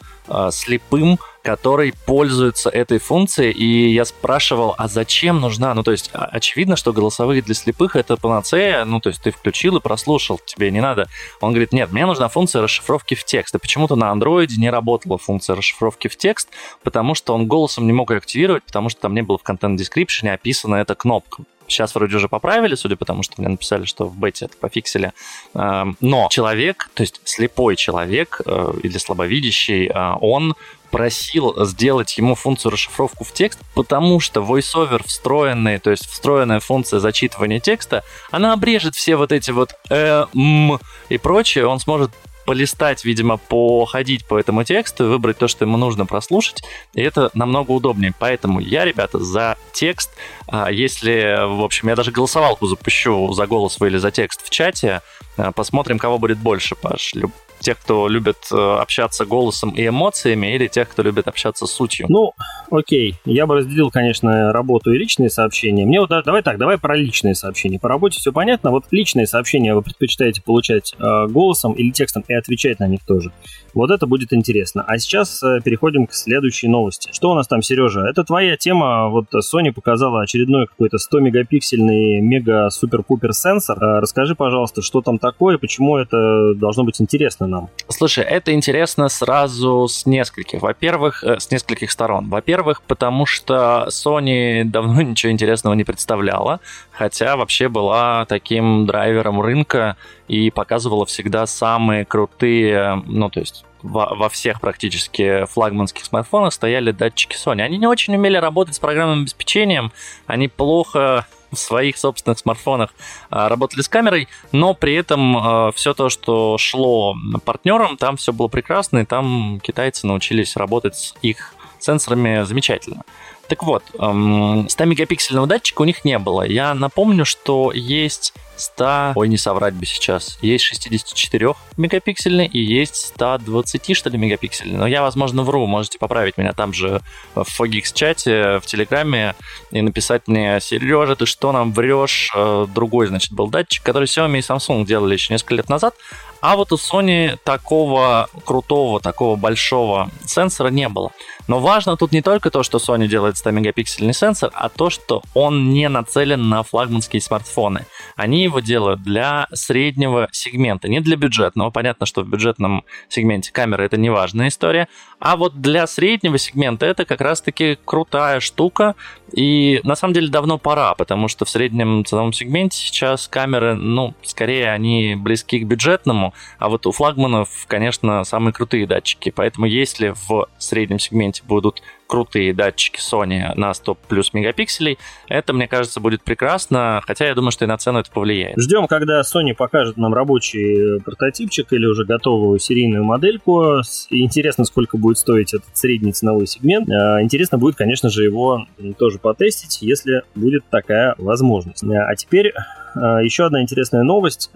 слепым, 0.50 1.18
который 1.42 1.94
пользуется 2.06 2.70
этой 2.70 2.98
функцией, 2.98 3.52
и 3.52 3.92
я 3.92 4.04
спрашивал, 4.04 4.74
а 4.76 4.88
зачем 4.88 5.40
нужна? 5.40 5.74
Ну, 5.74 5.84
то 5.84 5.92
есть, 5.92 6.10
очевидно, 6.12 6.74
что 6.74 6.92
голосовые 6.92 7.40
для 7.40 7.54
слепых 7.54 7.94
это 7.94 8.16
панацея, 8.16 8.84
ну, 8.84 8.98
то 8.98 9.10
есть, 9.10 9.22
ты 9.22 9.30
включил 9.30 9.76
и 9.76 9.80
прослушал, 9.80 10.40
тебе 10.44 10.72
не 10.72 10.80
надо. 10.80 11.06
Он 11.40 11.50
говорит, 11.50 11.72
нет, 11.72 11.92
мне 11.92 12.04
нужна 12.04 12.28
функция 12.28 12.62
расшифровки 12.62 13.14
в 13.14 13.24
текст, 13.24 13.54
и 13.54 13.58
почему-то 13.58 13.94
на 13.94 14.10
андроиде 14.10 14.60
не 14.60 14.70
работала 14.70 15.18
функция 15.18 15.54
расшифровки 15.54 16.08
в 16.08 16.16
текст, 16.16 16.48
потому 16.82 17.14
что 17.14 17.32
он 17.32 17.46
голосом 17.46 17.86
не 17.86 17.92
мог 17.92 18.10
ее 18.10 18.18
активировать, 18.18 18.64
потому 18.64 18.88
что 18.88 19.02
там 19.02 19.14
не 19.14 19.22
было 19.22 19.38
в 19.38 19.44
контент-дескрипшене 19.44 20.32
описана 20.32 20.76
эта 20.76 20.96
кнопка. 20.96 21.44
Сейчас 21.68 21.94
вроде 21.94 22.16
уже 22.16 22.28
поправили, 22.28 22.74
судя 22.74 22.96
по 22.96 23.04
тому, 23.04 23.22
что 23.22 23.34
мне 23.38 23.48
написали, 23.48 23.84
что 23.84 24.06
в 24.06 24.16
бете 24.16 24.46
это 24.46 24.56
пофиксили. 24.56 25.12
Эм, 25.54 25.96
но 26.00 26.28
человек, 26.30 26.90
то 26.94 27.02
есть 27.02 27.20
слепой 27.24 27.76
человек 27.76 28.40
э, 28.44 28.72
или 28.82 28.98
слабовидящий, 28.98 29.88
э, 29.88 30.14
он 30.20 30.54
просил 30.90 31.64
сделать 31.66 32.16
ему 32.16 32.34
функцию 32.34 32.72
расшифровку 32.72 33.24
в 33.24 33.32
текст, 33.32 33.60
потому 33.74 34.20
что 34.20 34.40
voiceover 34.40 35.02
встроенный, 35.04 35.78
то 35.78 35.90
есть 35.90 36.06
встроенная 36.06 36.60
функция 36.60 37.00
зачитывания 37.00 37.60
текста, 37.60 38.04
она 38.30 38.52
обрежет 38.52 38.94
все 38.94 39.16
вот 39.16 39.32
эти 39.32 39.50
вот 39.50 39.74
э, 39.90 40.26
м 40.34 40.78
и 41.08 41.18
прочее, 41.18 41.66
он 41.66 41.80
сможет 41.80 42.10
полистать, 42.46 43.04
видимо, 43.04 43.36
походить 43.36 44.24
по 44.24 44.38
этому 44.38 44.64
тексту, 44.64 45.08
выбрать 45.08 45.36
то, 45.36 45.48
что 45.48 45.64
ему 45.64 45.76
нужно 45.76 46.06
прослушать, 46.06 46.62
и 46.94 47.02
это 47.02 47.30
намного 47.34 47.72
удобнее. 47.72 48.14
Поэтому 48.18 48.60
я, 48.60 48.84
ребята, 48.84 49.18
за 49.18 49.56
текст. 49.72 50.10
А 50.46 50.70
если, 50.70 51.44
в 51.46 51.62
общем, 51.62 51.88
я 51.88 51.96
даже 51.96 52.12
голосовалку 52.12 52.66
запущу 52.66 53.32
за 53.32 53.46
голос 53.46 53.76
или 53.80 53.98
за 53.98 54.10
текст 54.10 54.46
в 54.46 54.50
чате, 54.50 55.02
а, 55.36 55.52
посмотрим, 55.52 55.98
кого 55.98 56.18
будет 56.18 56.38
больше, 56.38 56.76
Паш 56.76 57.12
тех, 57.60 57.78
кто 57.78 58.08
любит 58.08 58.36
э, 58.52 58.56
общаться 58.56 59.24
голосом 59.24 59.70
и 59.70 59.86
эмоциями, 59.86 60.54
или 60.54 60.66
тех, 60.66 60.88
кто 60.88 61.02
любит 61.02 61.28
общаться 61.28 61.66
сутью? 61.66 62.06
Ну, 62.08 62.32
окей. 62.70 63.16
Я 63.24 63.46
бы 63.46 63.56
разделил, 63.56 63.90
конечно, 63.90 64.52
работу 64.52 64.92
и 64.92 64.98
личные 64.98 65.30
сообщения. 65.30 65.84
Мне 65.84 66.00
вот 66.00 66.10
давай 66.10 66.42
так, 66.42 66.58
давай 66.58 66.78
про 66.78 66.96
личные 66.96 67.34
сообщения. 67.34 67.78
По 67.78 67.88
работе 67.88 68.18
все 68.18 68.32
понятно. 68.32 68.70
Вот 68.70 68.84
личные 68.90 69.26
сообщения 69.26 69.74
вы 69.74 69.82
предпочитаете 69.82 70.42
получать 70.42 70.94
э, 70.98 71.26
голосом 71.28 71.72
или 71.72 71.90
текстом 71.90 72.24
и 72.28 72.34
отвечать 72.34 72.78
на 72.78 72.88
них 72.88 73.00
тоже. 73.04 73.32
Вот 73.74 73.90
это 73.90 74.06
будет 74.06 74.32
интересно. 74.32 74.84
А 74.86 74.98
сейчас 74.98 75.42
э, 75.42 75.60
переходим 75.62 76.06
к 76.06 76.14
следующей 76.14 76.68
новости. 76.68 77.10
Что 77.12 77.30
у 77.30 77.34
нас 77.34 77.46
там, 77.46 77.62
Сережа? 77.62 78.06
Это 78.06 78.24
твоя 78.24 78.56
тема. 78.56 79.08
Вот 79.08 79.26
Sony 79.34 79.72
показала 79.72 80.22
очередной 80.22 80.66
какой-то 80.66 80.96
100-мегапиксельный 80.96 82.20
мега-супер-пупер 82.20 83.32
сенсор. 83.32 83.76
Э, 83.82 84.00
расскажи, 84.00 84.34
пожалуйста, 84.34 84.82
что 84.82 85.02
там 85.02 85.18
такое, 85.18 85.58
почему 85.58 85.96
это 85.96 86.54
должно 86.54 86.84
быть 86.84 87.00
интересно 87.00 87.45
нам? 87.46 87.68
Слушай, 87.88 88.24
это 88.24 88.52
интересно 88.52 89.08
сразу 89.08 89.86
с 89.88 90.06
нескольких. 90.06 90.62
Во-первых, 90.62 91.22
э, 91.22 91.38
с 91.38 91.50
нескольких 91.50 91.90
сторон. 91.90 92.28
Во-первых, 92.28 92.82
потому 92.82 93.26
что 93.26 93.86
Sony 93.90 94.64
давно 94.64 95.02
ничего 95.02 95.32
интересного 95.32 95.74
не 95.74 95.84
представляла, 95.84 96.60
хотя 96.90 97.36
вообще 97.36 97.68
была 97.68 98.24
таким 98.26 98.86
драйвером 98.86 99.40
рынка 99.40 99.96
и 100.28 100.50
показывала 100.50 101.06
всегда 101.06 101.46
самые 101.46 102.04
крутые, 102.04 103.02
ну, 103.06 103.30
то 103.30 103.40
есть 103.40 103.64
во 103.82 104.28
всех 104.28 104.60
практически 104.60 105.44
флагманских 105.46 106.04
смартфонах 106.04 106.52
стояли 106.52 106.90
датчики 106.90 107.36
Sony. 107.36 107.60
Они 107.60 107.78
не 107.78 107.86
очень 107.86 108.16
умели 108.16 108.36
работать 108.36 108.74
с 108.74 108.78
программным 108.78 109.22
обеспечением, 109.22 109.92
они 110.26 110.48
плохо 110.48 111.26
в 111.50 111.56
своих 111.56 111.96
собственных 111.96 112.38
смартфонах 112.38 112.90
а, 113.30 113.48
работали 113.48 113.80
с 113.82 113.88
камерой, 113.88 114.28
но 114.52 114.74
при 114.74 114.94
этом 114.94 115.36
а, 115.36 115.72
все 115.72 115.94
то, 115.94 116.08
что 116.08 116.58
шло 116.58 117.16
партнерам, 117.44 117.96
там 117.96 118.16
все 118.16 118.32
было 118.32 118.48
прекрасно, 118.48 118.98
и 118.98 119.04
там 119.04 119.60
китайцы 119.62 120.06
научились 120.06 120.56
работать 120.56 120.96
с 120.96 121.14
их 121.22 121.54
сенсорами 121.78 122.42
замечательно. 122.44 123.04
Так 123.48 123.62
вот, 123.62 123.84
100-мегапиксельного 123.94 125.44
эм, 125.44 125.48
датчика 125.48 125.82
у 125.82 125.84
них 125.84 126.04
не 126.04 126.18
было. 126.18 126.42
Я 126.42 126.74
напомню, 126.74 127.24
что 127.24 127.70
есть 127.72 128.34
100... 128.56 129.12
Ой, 129.14 129.28
не 129.28 129.36
соврать 129.36 129.74
бы 129.74 129.86
сейчас. 129.86 130.38
Есть 130.42 130.64
64 130.64 131.54
мегапиксельный 131.76 132.46
и 132.46 132.58
есть 132.58 132.96
120, 132.96 133.96
что 133.96 134.10
ли, 134.10 134.18
мегапиксельный. 134.18 134.78
Но 134.78 134.86
я, 134.86 135.02
возможно, 135.02 135.42
вру. 135.42 135.66
Можете 135.66 135.98
поправить 135.98 136.38
меня 136.38 136.52
там 136.52 136.72
же 136.72 137.00
в 137.34 137.46
Fogix 137.60 137.92
чате, 137.92 138.58
в 138.60 138.66
Телеграме 138.66 139.34
и 139.70 139.82
написать 139.82 140.28
мне, 140.28 140.58
Сережа, 140.60 141.16
ты 141.16 141.26
что 141.26 141.52
нам 141.52 141.72
врешь? 141.72 142.30
Э, 142.34 142.66
другой, 142.72 143.06
значит, 143.06 143.32
был 143.32 143.48
датчик, 143.48 143.82
который 143.82 144.04
Xiaomi 144.04 144.38
и 144.38 144.40
Samsung 144.40 144.84
делали 144.84 145.14
еще 145.14 145.32
несколько 145.32 145.54
лет 145.54 145.68
назад. 145.68 145.94
А 146.40 146.56
вот 146.56 146.72
у 146.72 146.76
Sony 146.76 147.36
такого 147.42 148.28
крутого, 148.44 149.00
такого 149.00 149.36
большого 149.36 150.10
сенсора 150.24 150.68
не 150.68 150.88
было. 150.88 151.10
Но 151.48 151.60
важно 151.60 151.96
тут 151.96 152.12
не 152.12 152.22
только 152.22 152.50
то, 152.50 152.62
что 152.62 152.78
Sony 152.78 153.06
делает 153.06 153.36
100-мегапиксельный 153.36 154.12
сенсор, 154.12 154.50
а 154.54 154.68
то, 154.68 154.90
что 154.90 155.22
он 155.34 155.70
не 155.70 155.88
нацелен 155.88 156.48
на 156.48 156.62
флагманские 156.62 157.22
смартфоны. 157.22 157.86
Они 158.16 158.45
его 158.46 158.60
делают 158.60 159.02
для 159.02 159.46
среднего 159.52 160.28
сегмента, 160.32 160.88
не 160.88 161.00
для 161.00 161.16
бюджетного. 161.16 161.70
Понятно, 161.70 162.06
что 162.06 162.22
в 162.22 162.28
бюджетном 162.28 162.84
сегменте 163.08 163.52
камеры 163.52 163.84
это 163.84 163.96
не 163.96 164.10
важная 164.10 164.48
история, 164.48 164.88
а 165.18 165.36
вот 165.36 165.60
для 165.60 165.86
среднего 165.86 166.38
сегмента 166.38 166.86
это 166.86 167.04
как 167.04 167.20
раз-таки 167.20 167.78
крутая 167.84 168.40
штука, 168.40 168.94
и 169.32 169.80
на 169.84 169.96
самом 169.96 170.14
деле 170.14 170.28
давно 170.28 170.58
пора, 170.58 170.94
потому 170.94 171.28
что 171.28 171.44
в 171.44 171.50
среднем 171.50 172.04
ценовом 172.04 172.32
сегменте 172.32 172.78
сейчас 172.78 173.28
камеры, 173.28 173.74
ну, 173.74 174.14
скорее 174.22 174.70
они 174.70 175.14
близки 175.16 175.58
к 175.58 175.66
бюджетному, 175.66 176.34
а 176.58 176.68
вот 176.68 176.86
у 176.86 176.92
флагманов, 176.92 177.48
конечно, 177.66 178.24
самые 178.24 178.52
крутые 178.52 178.86
датчики. 178.86 179.30
Поэтому 179.30 179.66
если 179.66 180.14
в 180.28 180.48
среднем 180.58 180.98
сегменте 180.98 181.42
будут 181.46 181.82
крутые 182.06 182.54
датчики 182.54 182.98
Sony 182.98 183.52
на 183.54 183.74
100 183.74 183.94
плюс 184.08 184.32
мегапикселей, 184.32 184.98
это, 185.28 185.52
мне 185.52 185.68
кажется, 185.68 186.00
будет 186.00 186.22
прекрасно, 186.22 187.00
хотя 187.06 187.26
я 187.26 187.34
думаю, 187.34 187.50
что 187.50 187.64
и 187.64 187.68
на 187.68 187.76
цену 187.78 188.00
это 188.00 188.10
повлияет. 188.10 188.58
Ждем, 188.58 188.86
когда 188.86 189.20
Sony 189.22 189.54
покажет 189.54 189.96
нам 189.96 190.14
рабочий 190.14 191.00
прототипчик 191.00 191.72
или 191.72 191.86
уже 191.86 192.04
готовую 192.04 192.58
серийную 192.58 193.04
модельку. 193.04 193.80
Интересно, 194.10 194.64
сколько 194.64 194.98
будет 194.98 195.18
стоить 195.18 195.54
этот 195.54 195.76
средний 195.76 196.12
ценовой 196.12 196.46
сегмент. 196.46 196.88
А, 196.90 197.22
интересно 197.22 197.58
будет, 197.58 197.76
конечно 197.76 198.08
же, 198.08 198.24
его 198.24 198.66
тоже 198.98 199.18
потестить, 199.18 199.82
если 199.82 200.22
будет 200.34 200.64
такая 200.70 201.14
возможность. 201.18 201.84
А 201.84 202.14
теперь 202.14 202.52
а, 202.94 203.22
еще 203.22 203.46
одна 203.46 203.62
интересная 203.62 204.02
новость. 204.02 204.50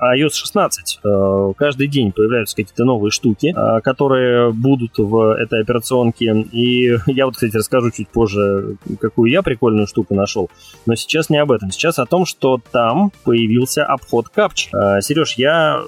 Эм, 0.00 0.10
iOS 0.14 0.32
16 0.32 1.00
э, 1.02 1.52
каждый 1.56 1.86
день 1.88 2.12
появляются 2.12 2.56
какие-то 2.56 2.84
новые 2.84 3.10
штуки, 3.10 3.54
э, 3.56 3.80
которые 3.80 4.52
будут 4.52 4.98
в 4.98 5.36
этой 5.36 5.60
операционке. 5.60 6.46
И 6.52 6.96
я 7.06 7.26
вот, 7.26 7.34
кстати, 7.34 7.56
расскажу 7.56 7.90
чуть 7.90 8.08
позже, 8.08 8.76
какую 9.00 9.30
я 9.30 9.42
прикольную 9.42 9.86
штуку 9.86 10.14
нашел. 10.14 10.50
Но 10.86 10.94
сейчас 10.94 11.30
не 11.30 11.38
об 11.38 11.52
этом. 11.52 11.70
Сейчас 11.70 11.98
о 11.98 12.06
том, 12.06 12.24
что 12.24 12.60
там 12.72 13.12
появился 13.24 13.84
обход 13.84 14.28
капчи. 14.28 14.70
Э, 14.74 15.00
Сереж, 15.00 15.34
я 15.34 15.82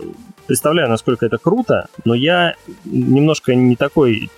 представляю, 0.46 0.88
насколько 0.88 1.24
это 1.24 1.38
круто, 1.38 1.86
но 2.04 2.14
я 2.14 2.54
немножко 2.84 3.54
не 3.54 3.76
такой 3.76 4.30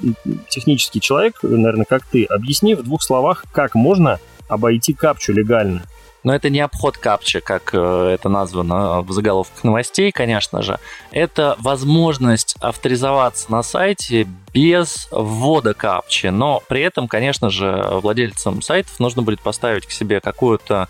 технический 0.48 1.00
человек, 1.00 1.42
наверное, 1.42 1.86
как 1.88 2.04
ты. 2.04 2.24
Объясни 2.24 2.74
в 2.74 2.82
двух 2.82 3.02
словах, 3.02 3.44
как 3.52 3.74
можно 3.74 4.18
обойти 4.48 4.92
капчу 4.92 5.32
легально. 5.32 5.82
Но 6.24 6.34
это 6.34 6.50
не 6.50 6.60
обход 6.60 6.96
капчи, 6.96 7.40
как 7.40 7.70
э, 7.74 8.10
это 8.14 8.28
названо 8.28 9.02
в 9.02 9.12
заголовках 9.12 9.62
новостей, 9.62 10.10
конечно 10.10 10.62
же. 10.62 10.78
Это 11.12 11.54
возможность 11.60 12.56
авторизоваться 12.60 13.52
на 13.52 13.62
сайте 13.62 14.26
без 14.52 15.08
ввода 15.10 15.74
капчи. 15.74 16.28
Но 16.28 16.62
при 16.66 16.80
этом, 16.80 17.08
конечно 17.08 17.50
же, 17.50 17.86
владельцам 18.02 18.62
сайтов 18.62 18.98
нужно 18.98 19.22
будет 19.22 19.40
поставить 19.40 19.86
к 19.86 19.90
себе 19.90 20.20
какую-то, 20.20 20.88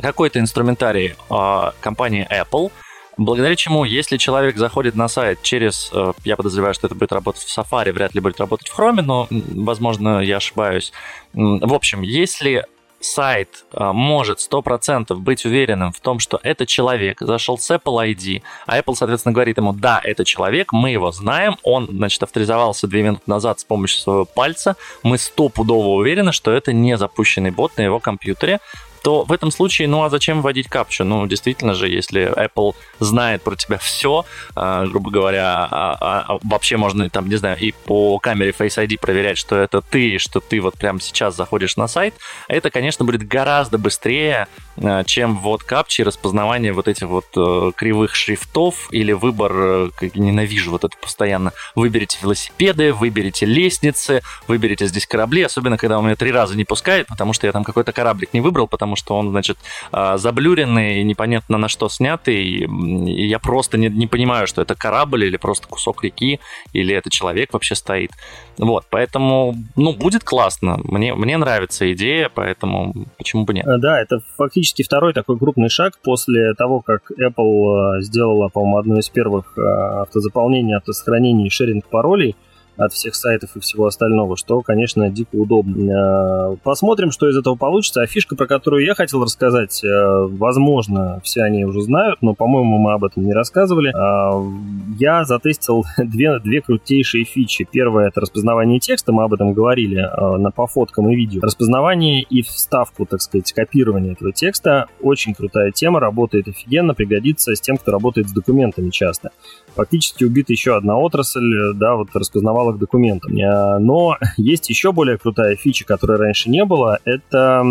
какой-то 0.00 0.40
инструментарий 0.40 1.14
а, 1.30 1.72
компании 1.80 2.26
Apple, 2.30 2.70
Благодаря 3.18 3.54
чему, 3.56 3.84
если 3.84 4.16
человек 4.16 4.56
заходит 4.56 4.94
на 4.94 5.06
сайт 5.06 5.42
через, 5.42 5.90
э, 5.92 6.12
я 6.24 6.36
подозреваю, 6.36 6.72
что 6.72 6.86
это 6.86 6.94
будет 6.94 7.12
работать 7.12 7.42
в 7.42 7.58
Safari, 7.58 7.92
вряд 7.92 8.14
ли 8.14 8.20
будет 8.20 8.40
работать 8.40 8.68
в 8.68 8.78
Chrome, 8.78 9.02
но, 9.02 9.28
возможно, 9.30 10.20
я 10.20 10.38
ошибаюсь. 10.38 10.92
В 11.34 11.74
общем, 11.74 12.00
если 12.00 12.64
сайт 13.02 13.64
а, 13.72 13.92
может 13.92 14.38
100% 14.38 15.14
быть 15.14 15.44
уверенным 15.44 15.92
в 15.92 16.00
том, 16.00 16.18
что 16.18 16.40
этот 16.42 16.68
человек. 16.68 17.20
Зашел 17.20 17.58
с 17.58 17.70
Apple 17.70 18.14
ID, 18.14 18.42
а 18.66 18.78
Apple, 18.78 18.94
соответственно, 18.94 19.32
говорит 19.32 19.58
ему, 19.58 19.72
да, 19.72 20.00
это 20.02 20.24
человек, 20.24 20.72
мы 20.72 20.90
его 20.90 21.12
знаем, 21.12 21.56
он, 21.62 21.88
значит, 21.90 22.22
авторизовался 22.22 22.86
две 22.86 23.02
минуты 23.02 23.22
назад 23.26 23.60
с 23.60 23.64
помощью 23.64 24.00
своего 24.00 24.24
пальца, 24.24 24.76
мы 25.02 25.18
стопудово 25.18 25.88
уверены, 25.88 26.32
что 26.32 26.50
это 26.52 26.72
не 26.72 26.96
запущенный 26.96 27.50
бот 27.50 27.76
на 27.76 27.82
его 27.82 28.00
компьютере, 28.00 28.60
то 29.02 29.24
в 29.24 29.32
этом 29.32 29.50
случае, 29.50 29.88
ну 29.88 30.02
а 30.02 30.10
зачем 30.10 30.42
вводить 30.42 30.68
капчу? 30.68 31.04
Ну, 31.04 31.26
действительно 31.26 31.74
же, 31.74 31.88
если 31.88 32.32
Apple 32.34 32.74
знает 32.98 33.42
про 33.42 33.56
тебя 33.56 33.78
все, 33.78 34.24
э, 34.56 34.86
грубо 34.86 35.10
говоря, 35.10 35.68
а, 35.70 35.96
а, 36.00 36.24
а 36.28 36.38
вообще 36.42 36.76
можно 36.76 37.08
там, 37.10 37.28
не 37.28 37.36
знаю, 37.36 37.58
и 37.58 37.72
по 37.72 38.18
камере 38.18 38.52
Face 38.52 38.82
ID 38.82 38.98
проверять, 38.98 39.38
что 39.38 39.56
это 39.56 39.80
ты, 39.80 40.18
что 40.18 40.40
ты 40.40 40.60
вот 40.60 40.74
прямо 40.74 41.00
сейчас 41.00 41.36
заходишь 41.36 41.76
на 41.76 41.88
сайт, 41.88 42.14
это, 42.48 42.70
конечно, 42.70 43.04
будет 43.04 43.26
гораздо 43.26 43.78
быстрее, 43.78 44.46
э, 44.76 45.02
чем 45.06 45.38
ввод 45.38 45.62
капчи, 45.62 46.02
распознавание 46.02 46.72
вот 46.72 46.88
этих 46.88 47.08
вот 47.08 47.26
э, 47.36 47.72
кривых 47.76 48.14
шрифтов 48.14 48.88
или 48.92 49.12
выбор, 49.12 49.52
э, 49.54 49.90
как 49.94 50.14
ненавижу 50.14 50.70
вот 50.70 50.84
это 50.84 50.96
постоянно, 50.96 51.52
выберите 51.74 52.18
велосипеды, 52.22 52.92
выберите 52.92 53.46
лестницы, 53.46 54.22
выберите 54.46 54.86
здесь 54.86 55.06
корабли, 55.06 55.42
особенно 55.42 55.76
когда 55.76 55.98
у 55.98 56.02
меня 56.02 56.16
три 56.16 56.32
раза 56.32 56.56
не 56.56 56.64
пускает, 56.64 57.06
потому 57.08 57.32
что 57.32 57.46
я 57.46 57.52
там 57.52 57.64
какой-то 57.64 57.92
кораблик 57.92 58.32
не 58.32 58.40
выбрал, 58.40 58.68
потому 58.68 58.91
потому 58.92 58.96
что 58.96 59.16
он, 59.16 59.30
значит, 59.30 59.56
а, 59.90 60.18
заблюренный, 60.18 61.02
непонятно 61.02 61.58
на 61.58 61.68
что 61.68 61.88
снятый, 61.88 62.44
и 62.44 63.26
я 63.26 63.38
просто 63.38 63.78
не, 63.78 63.88
не 63.88 64.06
понимаю, 64.06 64.46
что 64.46 64.60
это 64.60 64.74
корабль 64.74 65.24
или 65.24 65.38
просто 65.38 65.66
кусок 65.66 66.04
реки, 66.04 66.40
или 66.74 66.94
это 66.94 67.10
человек 67.10 67.52
вообще 67.52 67.74
стоит. 67.74 68.10
Вот, 68.58 68.84
поэтому, 68.90 69.54
ну, 69.76 69.94
будет 69.94 70.24
классно. 70.24 70.78
Мне, 70.84 71.14
мне 71.14 71.38
нравится 71.38 71.90
идея, 71.92 72.30
поэтому 72.34 73.06
почему 73.16 73.44
бы 73.44 73.54
нет? 73.54 73.66
Э, 73.66 73.78
да, 73.78 74.00
это 74.00 74.20
фактически 74.36 74.82
второй 74.82 75.14
такой 75.14 75.38
крупный 75.38 75.70
шаг 75.70 75.94
после 76.02 76.52
того, 76.54 76.80
как 76.80 77.10
Apple 77.12 77.98
э, 77.98 78.02
сделала, 78.02 78.48
по-моему, 78.48 78.78
одно 78.78 78.98
из 78.98 79.08
первых 79.08 79.56
э, 79.56 79.62
автозаполнений, 80.02 80.76
автосохранений 80.76 81.46
и 81.46 81.50
шеринг 81.50 81.86
паролей– 81.86 82.36
от 82.84 82.92
всех 82.92 83.14
сайтов 83.14 83.56
и 83.56 83.60
всего 83.60 83.86
остального, 83.86 84.36
что, 84.36 84.60
конечно, 84.60 85.08
дико 85.10 85.36
удобно. 85.36 86.52
Э, 86.52 86.56
посмотрим, 86.62 87.10
что 87.10 87.28
из 87.28 87.36
этого 87.36 87.54
получится. 87.54 88.02
А 88.02 88.06
фишка, 88.06 88.36
про 88.36 88.46
которую 88.46 88.84
я 88.84 88.94
хотел 88.94 89.22
рассказать, 89.22 89.82
э, 89.84 90.26
возможно, 90.30 91.20
все 91.22 91.42
они 91.42 91.64
уже 91.64 91.82
знают, 91.82 92.18
но, 92.22 92.34
по-моему, 92.34 92.78
мы 92.78 92.92
об 92.92 93.04
этом 93.04 93.24
не 93.24 93.32
рассказывали. 93.32 93.90
Э, 93.90 94.50
я 94.98 95.24
затестил 95.24 95.84
две, 95.98 96.38
две 96.40 96.60
крутейшие 96.60 97.24
фичи. 97.24 97.66
Первое— 97.70 98.08
это 98.08 98.20
распознавание 98.20 98.80
текста, 98.80 99.12
мы 99.12 99.24
об 99.24 99.34
этом 99.34 99.52
говорили 99.52 100.08
по 100.54 100.66
фоткам 100.66 101.10
и 101.10 101.16
видео. 101.16 101.40
Распознавание 101.42 102.22
и 102.22 102.42
вставку, 102.42 103.06
так 103.06 103.20
сказать, 103.20 103.52
копирование 103.52 104.12
этого 104.12 104.32
текста— 104.32 104.86
очень 105.00 105.34
крутая 105.34 105.70
тема, 105.72 106.00
работает 106.00 106.48
офигенно, 106.48 106.94
пригодится 106.94 107.54
с 107.54 107.60
тем, 107.60 107.76
кто 107.76 107.92
работает 107.92 108.28
с 108.28 108.32
документами 108.32 108.90
часто. 108.90 109.30
Фактически 109.74 110.24
убита 110.24 110.52
еще 110.52 110.76
одна 110.76 110.98
отрасль, 110.98 111.74
да, 111.74 111.96
вот 111.96 112.08
распознавала 112.14 112.71
к 112.72 112.78
документам. 112.78 113.36
Э, 113.36 113.78
но 113.78 114.16
есть 114.36 114.68
еще 114.68 114.92
более 114.92 115.18
крутая 115.18 115.56
фича, 115.56 115.84
которой 115.84 116.18
раньше 116.18 116.50
не 116.50 116.64
было. 116.64 116.98
Это 117.04 117.64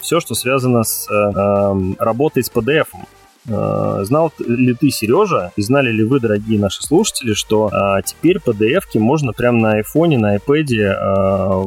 все, 0.00 0.20
что 0.20 0.34
связано 0.34 0.82
с 0.84 1.08
э, 1.10 1.14
эм, 1.14 1.96
работой 1.98 2.42
с 2.42 2.50
PDF. 2.50 2.86
Э, 3.46 4.00
знал 4.04 4.32
ли 4.38 4.74
ты, 4.74 4.90
Сережа, 4.90 5.52
и 5.56 5.62
знали 5.62 5.90
ли 5.90 6.02
вы, 6.04 6.18
дорогие 6.18 6.58
наши 6.58 6.82
слушатели, 6.82 7.34
что 7.34 7.68
а, 7.72 8.00
теперь 8.00 8.38
PDF-ки 8.38 8.96
можно 8.96 9.32
прямо 9.32 9.58
на 9.58 9.72
айфоне, 9.72 10.18
на 10.18 10.36
iPad 10.36 10.74
а, 10.86 11.64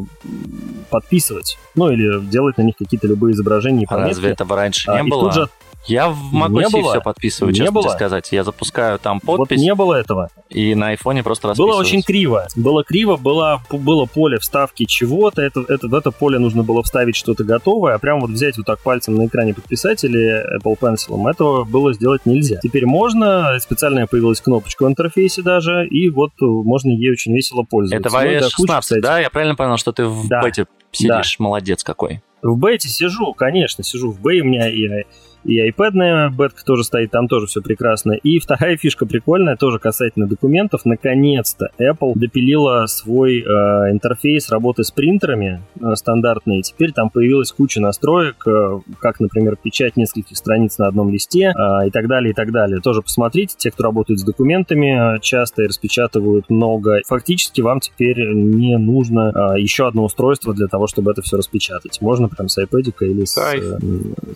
подписывать? 0.89 1.59
Ну, 1.75 1.91
или 1.91 2.19
делать 2.25 2.57
на 2.57 2.63
них 2.63 2.77
какие-то 2.77 3.07
любые 3.07 3.33
изображения 3.33 3.83
и 3.83 3.87
А 3.87 3.97
разве 3.97 4.31
этого 4.31 4.55
раньше 4.55 4.89
не 4.89 4.97
а, 4.97 5.03
было? 5.03 5.31
Же 5.31 5.47
я 5.87 6.09
в 6.09 6.33
macOS 6.33 6.67
все 6.67 7.01
подписываю, 7.01 7.53
не 7.53 7.57
честно 7.57 7.71
было. 7.71 7.89
сказать. 7.89 8.29
Я 8.31 8.43
запускаю 8.43 8.99
там 8.99 9.19
подпись. 9.19 9.57
Вот 9.57 9.63
не 9.63 9.73
было 9.73 9.93
этого. 9.95 10.29
И 10.49 10.75
на 10.75 10.89
айфоне 10.89 11.23
просто 11.23 11.49
расписываюсь. 11.49 11.75
Было 11.75 11.81
очень 11.81 12.01
криво. 12.01 12.47
Было 12.55 12.83
криво, 12.83 13.17
было, 13.17 13.61
было 13.71 14.05
поле 14.05 14.37
вставки 14.37 14.85
чего-то. 14.85 15.41
Это, 15.41 15.61
это, 15.67 15.87
в 15.87 15.93
это 15.93 16.11
поле 16.11 16.39
нужно 16.39 16.63
было 16.63 16.83
вставить 16.83 17.15
что-то 17.15 17.43
готовое, 17.43 17.95
а 17.95 17.99
прям 17.99 18.19
вот 18.19 18.31
взять 18.31 18.57
вот 18.57 18.65
так 18.65 18.79
пальцем 18.79 19.15
на 19.15 19.27
экране 19.27 19.53
подписать 19.53 20.03
или 20.03 20.43
Apple 20.57 20.77
Pencil. 20.79 21.29
Этого 21.29 21.63
было 21.63 21.93
сделать 21.93 22.25
нельзя. 22.25 22.59
Теперь 22.61 22.85
можно. 22.85 23.57
Специальная 23.59 24.07
появилась 24.07 24.41
кнопочка 24.41 24.83
в 24.83 24.87
интерфейсе 24.87 25.41
даже, 25.41 25.87
и 25.87 26.09
вот 26.09 26.31
можно 26.39 26.89
ей 26.89 27.11
очень 27.11 27.33
весело 27.33 27.63
пользоваться. 27.63 28.09
Это 28.09 28.15
в 28.15 28.19
iOS 28.19 28.49
16, 28.49 28.97
ну, 28.97 29.01
да? 29.01 29.19
Я 29.19 29.29
правильно 29.29 29.55
понял, 29.55 29.77
что 29.77 29.91
ты 29.91 30.05
в 30.05 30.27
да. 30.27 30.41
бете 30.43 30.67
сидишь? 30.91 31.37
Да. 31.37 31.43
Молодец 31.43 31.83
какой. 31.83 32.21
В 32.41 32.57
бете 32.57 32.87
сижу, 32.87 33.33
конечно, 33.33 33.83
сижу 33.83 34.11
в 34.11 34.21
бете. 34.21 34.41
У 34.41 34.45
меня 34.45 34.69
и 34.69 35.05
и 35.47 35.69
iPad 35.69 36.29
бетка 36.31 36.63
тоже 36.65 36.83
стоит, 36.83 37.11
там 37.11 37.27
тоже 37.27 37.47
все 37.47 37.61
прекрасно. 37.61 38.11
И 38.11 38.39
вторая 38.39 38.75
фишка 38.77 39.05
прикольная, 39.05 39.55
тоже 39.55 39.79
касательно 39.79 40.27
документов. 40.27 40.81
Наконец-то 40.85 41.69
Apple 41.79 42.13
допилила 42.15 42.85
свой 42.87 43.39
э, 43.39 43.45
интерфейс 43.91 44.49
работы 44.49 44.83
с 44.83 44.91
принтерами 44.91 45.61
э, 45.79 45.95
стандартный. 45.95 46.61
Теперь 46.61 46.91
там 46.91 47.09
появилась 47.09 47.53
куча 47.53 47.79
настроек, 47.79 48.45
э, 48.45 48.79
как, 48.99 49.21
например, 49.21 49.55
печать 49.55 49.95
нескольких 49.95 50.35
страниц 50.35 50.77
на 50.77 50.87
одном 50.87 51.11
листе 51.11 51.53
э, 51.55 51.87
и 51.87 51.91
так 51.91 52.07
далее, 52.07 52.31
и 52.31 52.33
так 52.33 52.51
далее. 52.51 52.81
Тоже 52.81 53.01
посмотрите, 53.01 53.55
те, 53.57 53.71
кто 53.71 53.83
работает 53.83 54.19
с 54.19 54.23
документами, 54.23 55.15
э, 55.15 55.19
часто 55.21 55.63
и 55.63 55.67
распечатывают 55.67 56.49
много. 56.49 56.99
Фактически 57.07 57.61
вам 57.61 57.79
теперь 57.79 58.33
не 58.33 58.77
нужно 58.77 59.53
э, 59.55 59.61
еще 59.61 59.87
одно 59.87 60.03
устройство 60.03 60.53
для 60.53 60.67
того, 60.67 60.87
чтобы 60.87 61.11
это 61.11 61.21
все 61.21 61.37
распечатать. 61.37 62.01
Можно 62.01 62.27
прям 62.27 62.49
с 62.49 62.61
iPad 62.61 62.93
или 62.99 63.23
с, 63.23 63.37
э, 63.37 63.79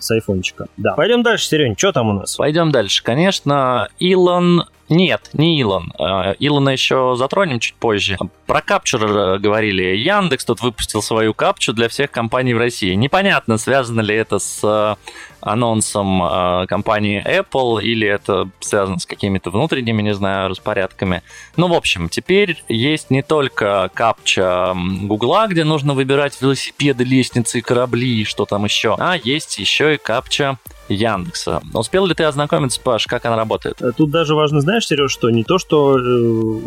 с 0.00 0.10
айфончика. 0.10 0.68
Да. 0.78 0.94
Пойдем 1.02 1.24
дальше, 1.24 1.48
Серень, 1.48 1.74
что 1.76 1.90
там 1.90 2.10
у 2.10 2.12
нас? 2.12 2.36
Пойдем 2.36 2.70
дальше. 2.70 3.02
Конечно, 3.02 3.88
Илон 3.98 4.66
нет, 4.88 5.30
не 5.32 5.58
Илон. 5.58 5.92
А, 5.98 6.36
Илона 6.38 6.68
еще 6.70 7.16
затронем 7.18 7.58
чуть 7.58 7.74
позже. 7.74 8.16
Про 8.52 8.60
капчу 8.60 8.98
говорили. 8.98 9.96
Яндекс 9.96 10.44
тут 10.44 10.60
выпустил 10.60 11.00
свою 11.00 11.32
капчу 11.32 11.72
для 11.72 11.88
всех 11.88 12.10
компаний 12.10 12.52
в 12.52 12.58
России. 12.58 12.92
Непонятно, 12.92 13.56
связано 13.56 14.02
ли 14.02 14.14
это 14.14 14.38
с 14.38 14.98
анонсом 15.42 16.22
э, 16.22 16.66
компании 16.66 17.24
Apple 17.26 17.82
или 17.82 18.06
это 18.06 18.48
связано 18.60 18.98
с 18.98 19.06
какими-то 19.06 19.50
внутренними, 19.50 20.02
не 20.02 20.14
знаю, 20.14 20.48
распорядками. 20.48 21.22
Ну, 21.56 21.68
в 21.68 21.74
общем, 21.74 22.08
теперь 22.08 22.62
есть 22.68 23.10
не 23.10 23.22
только 23.22 23.90
капча 23.92 24.74
Гугла, 24.74 25.48
где 25.48 25.64
нужно 25.64 25.94
выбирать 25.94 26.40
велосипеды, 26.40 27.04
лестницы, 27.04 27.60
корабли 27.60 28.20
и 28.20 28.24
что 28.24 28.44
там 28.44 28.64
еще, 28.64 28.96
а 28.98 29.16
есть 29.16 29.58
еще 29.58 29.94
и 29.94 29.98
капча 29.98 30.58
Яндекса. 30.88 31.62
Успел 31.74 32.06
ли 32.06 32.14
ты 32.14 32.24
ознакомиться, 32.24 32.80
Паш, 32.80 33.06
как 33.06 33.24
она 33.24 33.36
работает? 33.36 33.80
Э, 33.82 33.90
тут 33.96 34.10
даже 34.10 34.34
важно, 34.34 34.60
знаешь, 34.60 34.86
Сереж, 34.86 35.10
что 35.10 35.30
не 35.30 35.42
то, 35.42 35.58
что 35.58 35.98
э, 35.98 36.60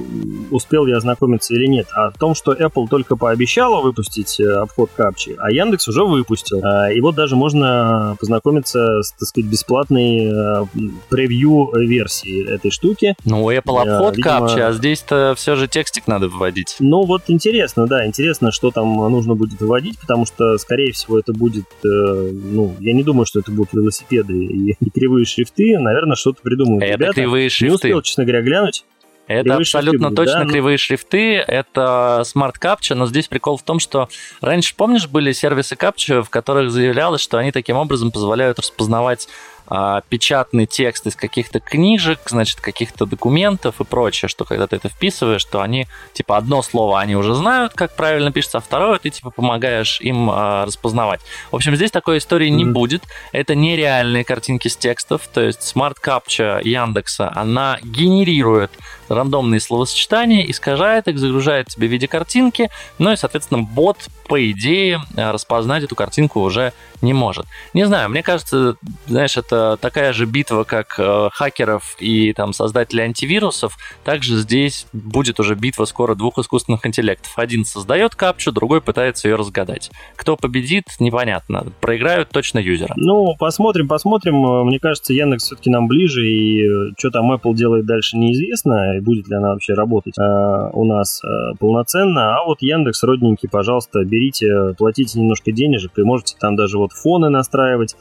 успел 0.52 0.86
я 0.86 0.98
ознакомиться 0.98 1.54
или 1.54 1.68
нет, 1.76 1.88
а 1.94 2.12
в 2.12 2.18
том, 2.18 2.36
что 2.36 2.54
Apple 2.54 2.88
только 2.90 3.16
пообещала 3.16 3.82
выпустить 3.82 4.40
э, 4.40 4.46
обход 4.52 4.90
капчи, 4.96 5.36
а 5.38 5.52
Яндекс 5.52 5.88
уже 5.88 6.04
выпустил. 6.04 6.64
Э, 6.64 6.94
и 6.94 7.02
вот 7.02 7.16
даже 7.16 7.36
можно 7.36 8.16
познакомиться 8.20 9.02
с, 9.02 9.12
так 9.12 9.28
сказать, 9.28 9.50
бесплатной 9.50 10.28
э, 10.28 10.66
превью-версией 11.10 12.48
этой 12.48 12.72
штуки. 12.72 13.16
Ну, 13.26 13.52
Apple 13.52 13.86
э, 13.86 13.90
обход 13.92 14.18
видимо... 14.18 14.40
капчи, 14.40 14.60
а 14.60 14.72
здесь-то 14.72 15.34
все 15.36 15.56
же 15.56 15.68
текстик 15.68 16.08
надо 16.08 16.28
выводить. 16.28 16.76
Ну, 16.80 17.04
вот 17.04 17.24
интересно, 17.28 17.88
да, 17.88 18.06
интересно, 18.06 18.52
что 18.52 18.72
там 18.72 18.96
нужно 19.12 19.36
будет 19.36 19.60
выводить, 19.60 20.00
потому 20.00 20.26
что, 20.26 20.58
скорее 20.58 20.92
всего, 20.92 21.20
это 21.20 21.34
будет, 21.34 21.66
ну, 21.84 22.76
я 22.80 22.94
не 22.94 23.04
думаю, 23.04 23.26
что 23.26 23.40
это 23.40 23.52
будут 23.52 23.74
велосипеды 23.74 23.96
велосипеды 23.96 24.34
и, 24.34 24.76
и 24.80 24.90
кривые 24.90 25.26
шрифты, 25.26 25.78
наверное, 25.80 26.16
что-то 26.16 26.42
придумают. 26.42 26.84
Это 26.84 26.94
ребята. 26.94 27.14
кривые 27.14 27.50
шрифты. 27.50 27.68
Не 27.68 27.76
успел, 27.76 28.02
честно 28.02 28.24
говоря, 28.24 28.42
глянуть. 28.42 28.86
Это 29.28 29.44
кривые 29.44 29.62
абсолютно 29.62 30.08
шрифты, 30.10 30.16
точно 30.16 30.46
да? 30.46 30.52
кривые 30.52 30.78
шрифты, 30.78 31.36
это 31.38 32.22
Smart 32.26 32.60
Captcha, 32.60 32.96
но 32.96 33.08
здесь 33.08 33.28
прикол 33.28 33.58
в 33.58 33.64
том, 33.64 33.80
что 33.80 34.08
раньше, 34.42 34.76
помнишь, 34.76 35.08
были 35.08 35.32
сервисы 35.32 35.76
капча, 35.76 36.22
в 36.22 36.30
которых 36.30 36.72
заявлялось, 36.72 37.22
что 37.22 37.38
они 37.38 37.52
таким 37.52 37.78
образом 37.78 38.12
позволяют 38.12 38.60
распознавать 38.60 39.28
а, 39.68 40.02
печатный 40.10 40.66
текст 40.66 41.08
из 41.08 41.16
каких-то 41.16 41.60
книжек, 41.60 42.20
значит, 42.28 42.62
каких-то 42.62 43.06
документов 43.06 43.82
и 43.82 43.84
прочее, 43.84 44.30
что 44.30 44.46
когда 44.46 44.68
ты 44.68 44.76
это 44.76 44.90
вписываешь, 44.90 45.44
то 45.46 45.62
они, 45.62 45.88
типа, 46.14 46.38
одно 46.38 46.62
слово 46.62 47.00
они 47.00 47.16
уже 47.16 47.34
знают, 47.34 47.74
как 47.74 47.96
правильно 47.96 48.32
пишется, 48.32 48.60
а 48.60 48.62
второе 48.62 49.00
ты, 49.00 49.10
типа, 49.10 49.32
помогаешь 49.32 50.00
им 50.02 50.30
а, 50.30 50.66
распознавать. 50.66 51.22
В 51.52 51.56
общем, 51.56 51.76
здесь 51.76 51.92
такой 51.92 52.20
истории 52.20 52.50
mm-hmm. 52.50 52.52
не 52.52 52.66
будет. 52.66 53.04
Это 53.32 53.56
нереальные 53.56 54.24
картинки 54.24 54.68
с 54.68 54.78
текстов, 54.78 55.28
то 55.34 55.42
есть 55.42 55.74
Smart 55.76 55.96
Captcha 56.04 56.62
Яндекса, 56.64 57.32
она 57.36 57.80
генерирует 57.82 58.72
рандомные 59.10 59.60
словосочетания, 59.60 60.50
искажает 60.50 61.08
их, 61.08 61.20
загружает 61.20 61.68
тебе 61.68 61.88
в 61.88 61.92
виде 61.92 62.08
картинки, 62.08 62.70
ну 62.98 63.12
и, 63.12 63.16
соответственно, 63.16 63.62
бот, 63.62 63.98
по 64.28 64.52
идее, 64.52 65.02
распознать 65.16 65.84
эту 65.84 65.96
картинку 65.96 66.42
уже 66.42 66.74
не 67.02 67.14
может. 67.14 67.46
Не 67.74 67.86
знаю, 67.86 68.10
мне 68.10 68.24
кажется, 68.24 68.76
знаешь, 69.08 69.38
это 69.38 69.55
такая 69.80 70.14
же 70.14 70.26
битва, 70.26 70.64
как 70.64 70.96
э, 70.98 71.30
хакеров 71.34 71.96
и 72.00 72.34
там 72.34 72.54
создателей 72.54 73.04
антивирусов. 73.04 73.78
Также 74.04 74.38
здесь 74.38 74.88
будет 74.94 75.40
уже 75.40 75.56
битва 75.56 75.86
скоро 75.86 76.16
двух 76.16 76.38
искусственных 76.38 76.86
интеллектов. 76.86 77.34
Один 77.38 77.66
создает 77.66 78.16
капчу, 78.16 78.52
другой 78.52 78.82
пытается 78.82 79.28
ее 79.28 79.36
разгадать. 79.36 79.92
Кто 80.16 80.36
победит, 80.36 80.86
непонятно. 81.00 81.66
Проиграют 81.82 82.30
точно 82.30 82.60
юзеры. 82.60 82.94
Ну, 82.96 83.36
посмотрим, 83.38 83.88
посмотрим. 83.88 84.66
Мне 84.66 84.80
кажется, 84.80 85.14
Яндекс 85.14 85.46
все-таки 85.46 85.70
нам 85.70 85.88
ближе, 85.88 86.28
и 86.28 86.62
э, 86.64 86.92
что 86.98 87.12
там 87.12 87.32
Apple 87.32 87.54
делает 87.54 87.86
дальше 87.86 88.18
неизвестно, 88.18 88.98
и 88.98 89.00
будет 89.00 89.28
ли 89.28 89.36
она 89.36 89.50
вообще 89.50 89.74
работать 89.74 90.18
э, 90.18 90.70
у 90.74 90.86
нас 90.86 91.22
э, 91.24 91.56
полноценно. 91.60 92.38
А 92.38 92.46
вот 92.46 92.62
Яндекс, 92.62 93.04
родненький, 93.04 93.50
пожалуйста, 93.50 94.04
берите, 94.04 94.74
платите 94.78 95.20
немножко 95.20 95.52
денежек, 95.52 95.92
и 95.98 96.04
можете 96.04 96.36
там 96.40 96.56
даже 96.56 96.78
вот 96.78 96.92
фоны 96.92 97.30
настраивать, 97.30 97.96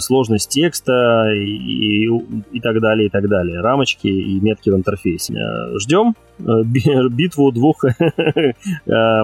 сложность 0.00 0.50
текста 0.50 1.32
и, 1.32 2.06
и, 2.06 2.08
и 2.52 2.60
так 2.60 2.80
далее, 2.80 3.06
и 3.06 3.10
так 3.10 3.28
далее. 3.28 3.60
Рамочки 3.60 4.08
и 4.08 4.40
метки 4.40 4.70
в 4.70 4.74
интерфейсе. 4.76 5.34
Э, 5.34 5.78
Ждем 5.78 6.14
э, 6.35 6.35
битву 6.38 7.52
двух 7.52 7.84
э, 7.84 8.52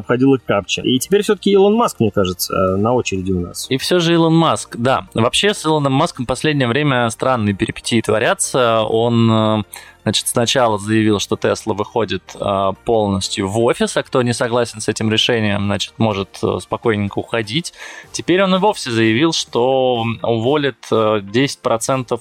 входилок 0.02 0.44
капча. 0.44 0.82
И 0.82 0.98
теперь 0.98 1.22
все-таки 1.22 1.52
Илон 1.52 1.74
Маск, 1.74 2.00
мне 2.00 2.10
кажется, 2.10 2.76
на 2.76 2.92
очереди 2.92 3.32
у 3.32 3.40
нас. 3.40 3.66
И 3.70 3.76
все 3.76 3.98
же 3.98 4.14
Илон 4.14 4.34
Маск, 4.34 4.76
да. 4.76 5.08
Вообще 5.14 5.54
с 5.54 5.64
Илоном 5.66 5.92
Маском 5.92 6.24
в 6.24 6.28
последнее 6.28 6.68
время 6.68 7.08
странные 7.10 7.54
перипетии 7.54 8.00
творятся. 8.00 8.82
Он 8.82 9.64
Значит, 10.02 10.26
сначала 10.26 10.78
заявил, 10.78 11.20
что 11.20 11.36
Тесла 11.36 11.74
выходит 11.74 12.34
э, 12.34 12.72
полностью 12.84 13.48
в 13.48 13.58
офис, 13.60 13.96
а 13.96 14.02
кто 14.02 14.22
не 14.22 14.32
согласен 14.32 14.80
с 14.80 14.88
этим 14.88 15.10
решением, 15.10 15.66
значит, 15.66 15.94
может 15.98 16.38
э, 16.42 16.58
спокойненько 16.60 17.20
уходить. 17.20 17.72
Теперь 18.10 18.42
он 18.42 18.54
и 18.54 18.58
вовсе 18.58 18.90
заявил, 18.90 19.32
что 19.32 20.04
уволит 20.22 20.84
э, 20.90 21.20
10% 21.20 22.20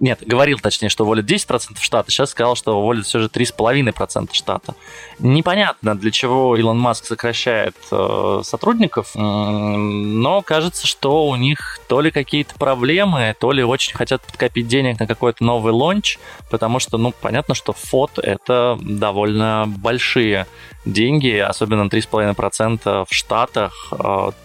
нет, 0.00 0.20
говорил 0.26 0.58
точнее, 0.58 0.88
что 0.88 1.04
уволит 1.04 1.30
10% 1.30 1.78
штата, 1.80 2.10
сейчас 2.10 2.30
сказал, 2.30 2.56
что 2.56 2.78
уволит 2.78 3.06
все 3.06 3.18
же 3.18 3.28
3,5% 3.28 4.28
штата. 4.32 4.74
Непонятно, 5.18 5.96
для 5.96 6.10
чего 6.10 6.56
Илон 6.56 6.78
Маск 6.78 7.06
сокращает 7.06 7.76
э, 7.90 8.40
сотрудников, 8.44 9.12
но 9.14 10.42
кажется, 10.42 10.86
что 10.86 11.26
у 11.26 11.36
них 11.36 11.80
то 11.88 12.00
ли 12.00 12.10
какие-то 12.10 12.54
проблемы, 12.56 13.34
то 13.38 13.52
ли 13.52 13.64
очень 13.64 13.94
хотят 13.94 14.22
подкопить 14.22 14.68
денег 14.68 15.00
на 15.00 15.06
какой-то 15.06 15.44
новый 15.44 15.72
лонч, 15.72 16.18
потому 16.50 16.78
что, 16.78 16.98
ну, 16.98 17.12
понятно, 17.18 17.54
что 17.54 17.72
фот 17.72 18.18
это 18.18 18.78
довольно 18.80 19.64
большие 19.66 20.46
деньги, 20.86 21.36
особенно 21.36 21.88
3,5% 21.88 23.04
в 23.04 23.14
Штатах, 23.14 23.92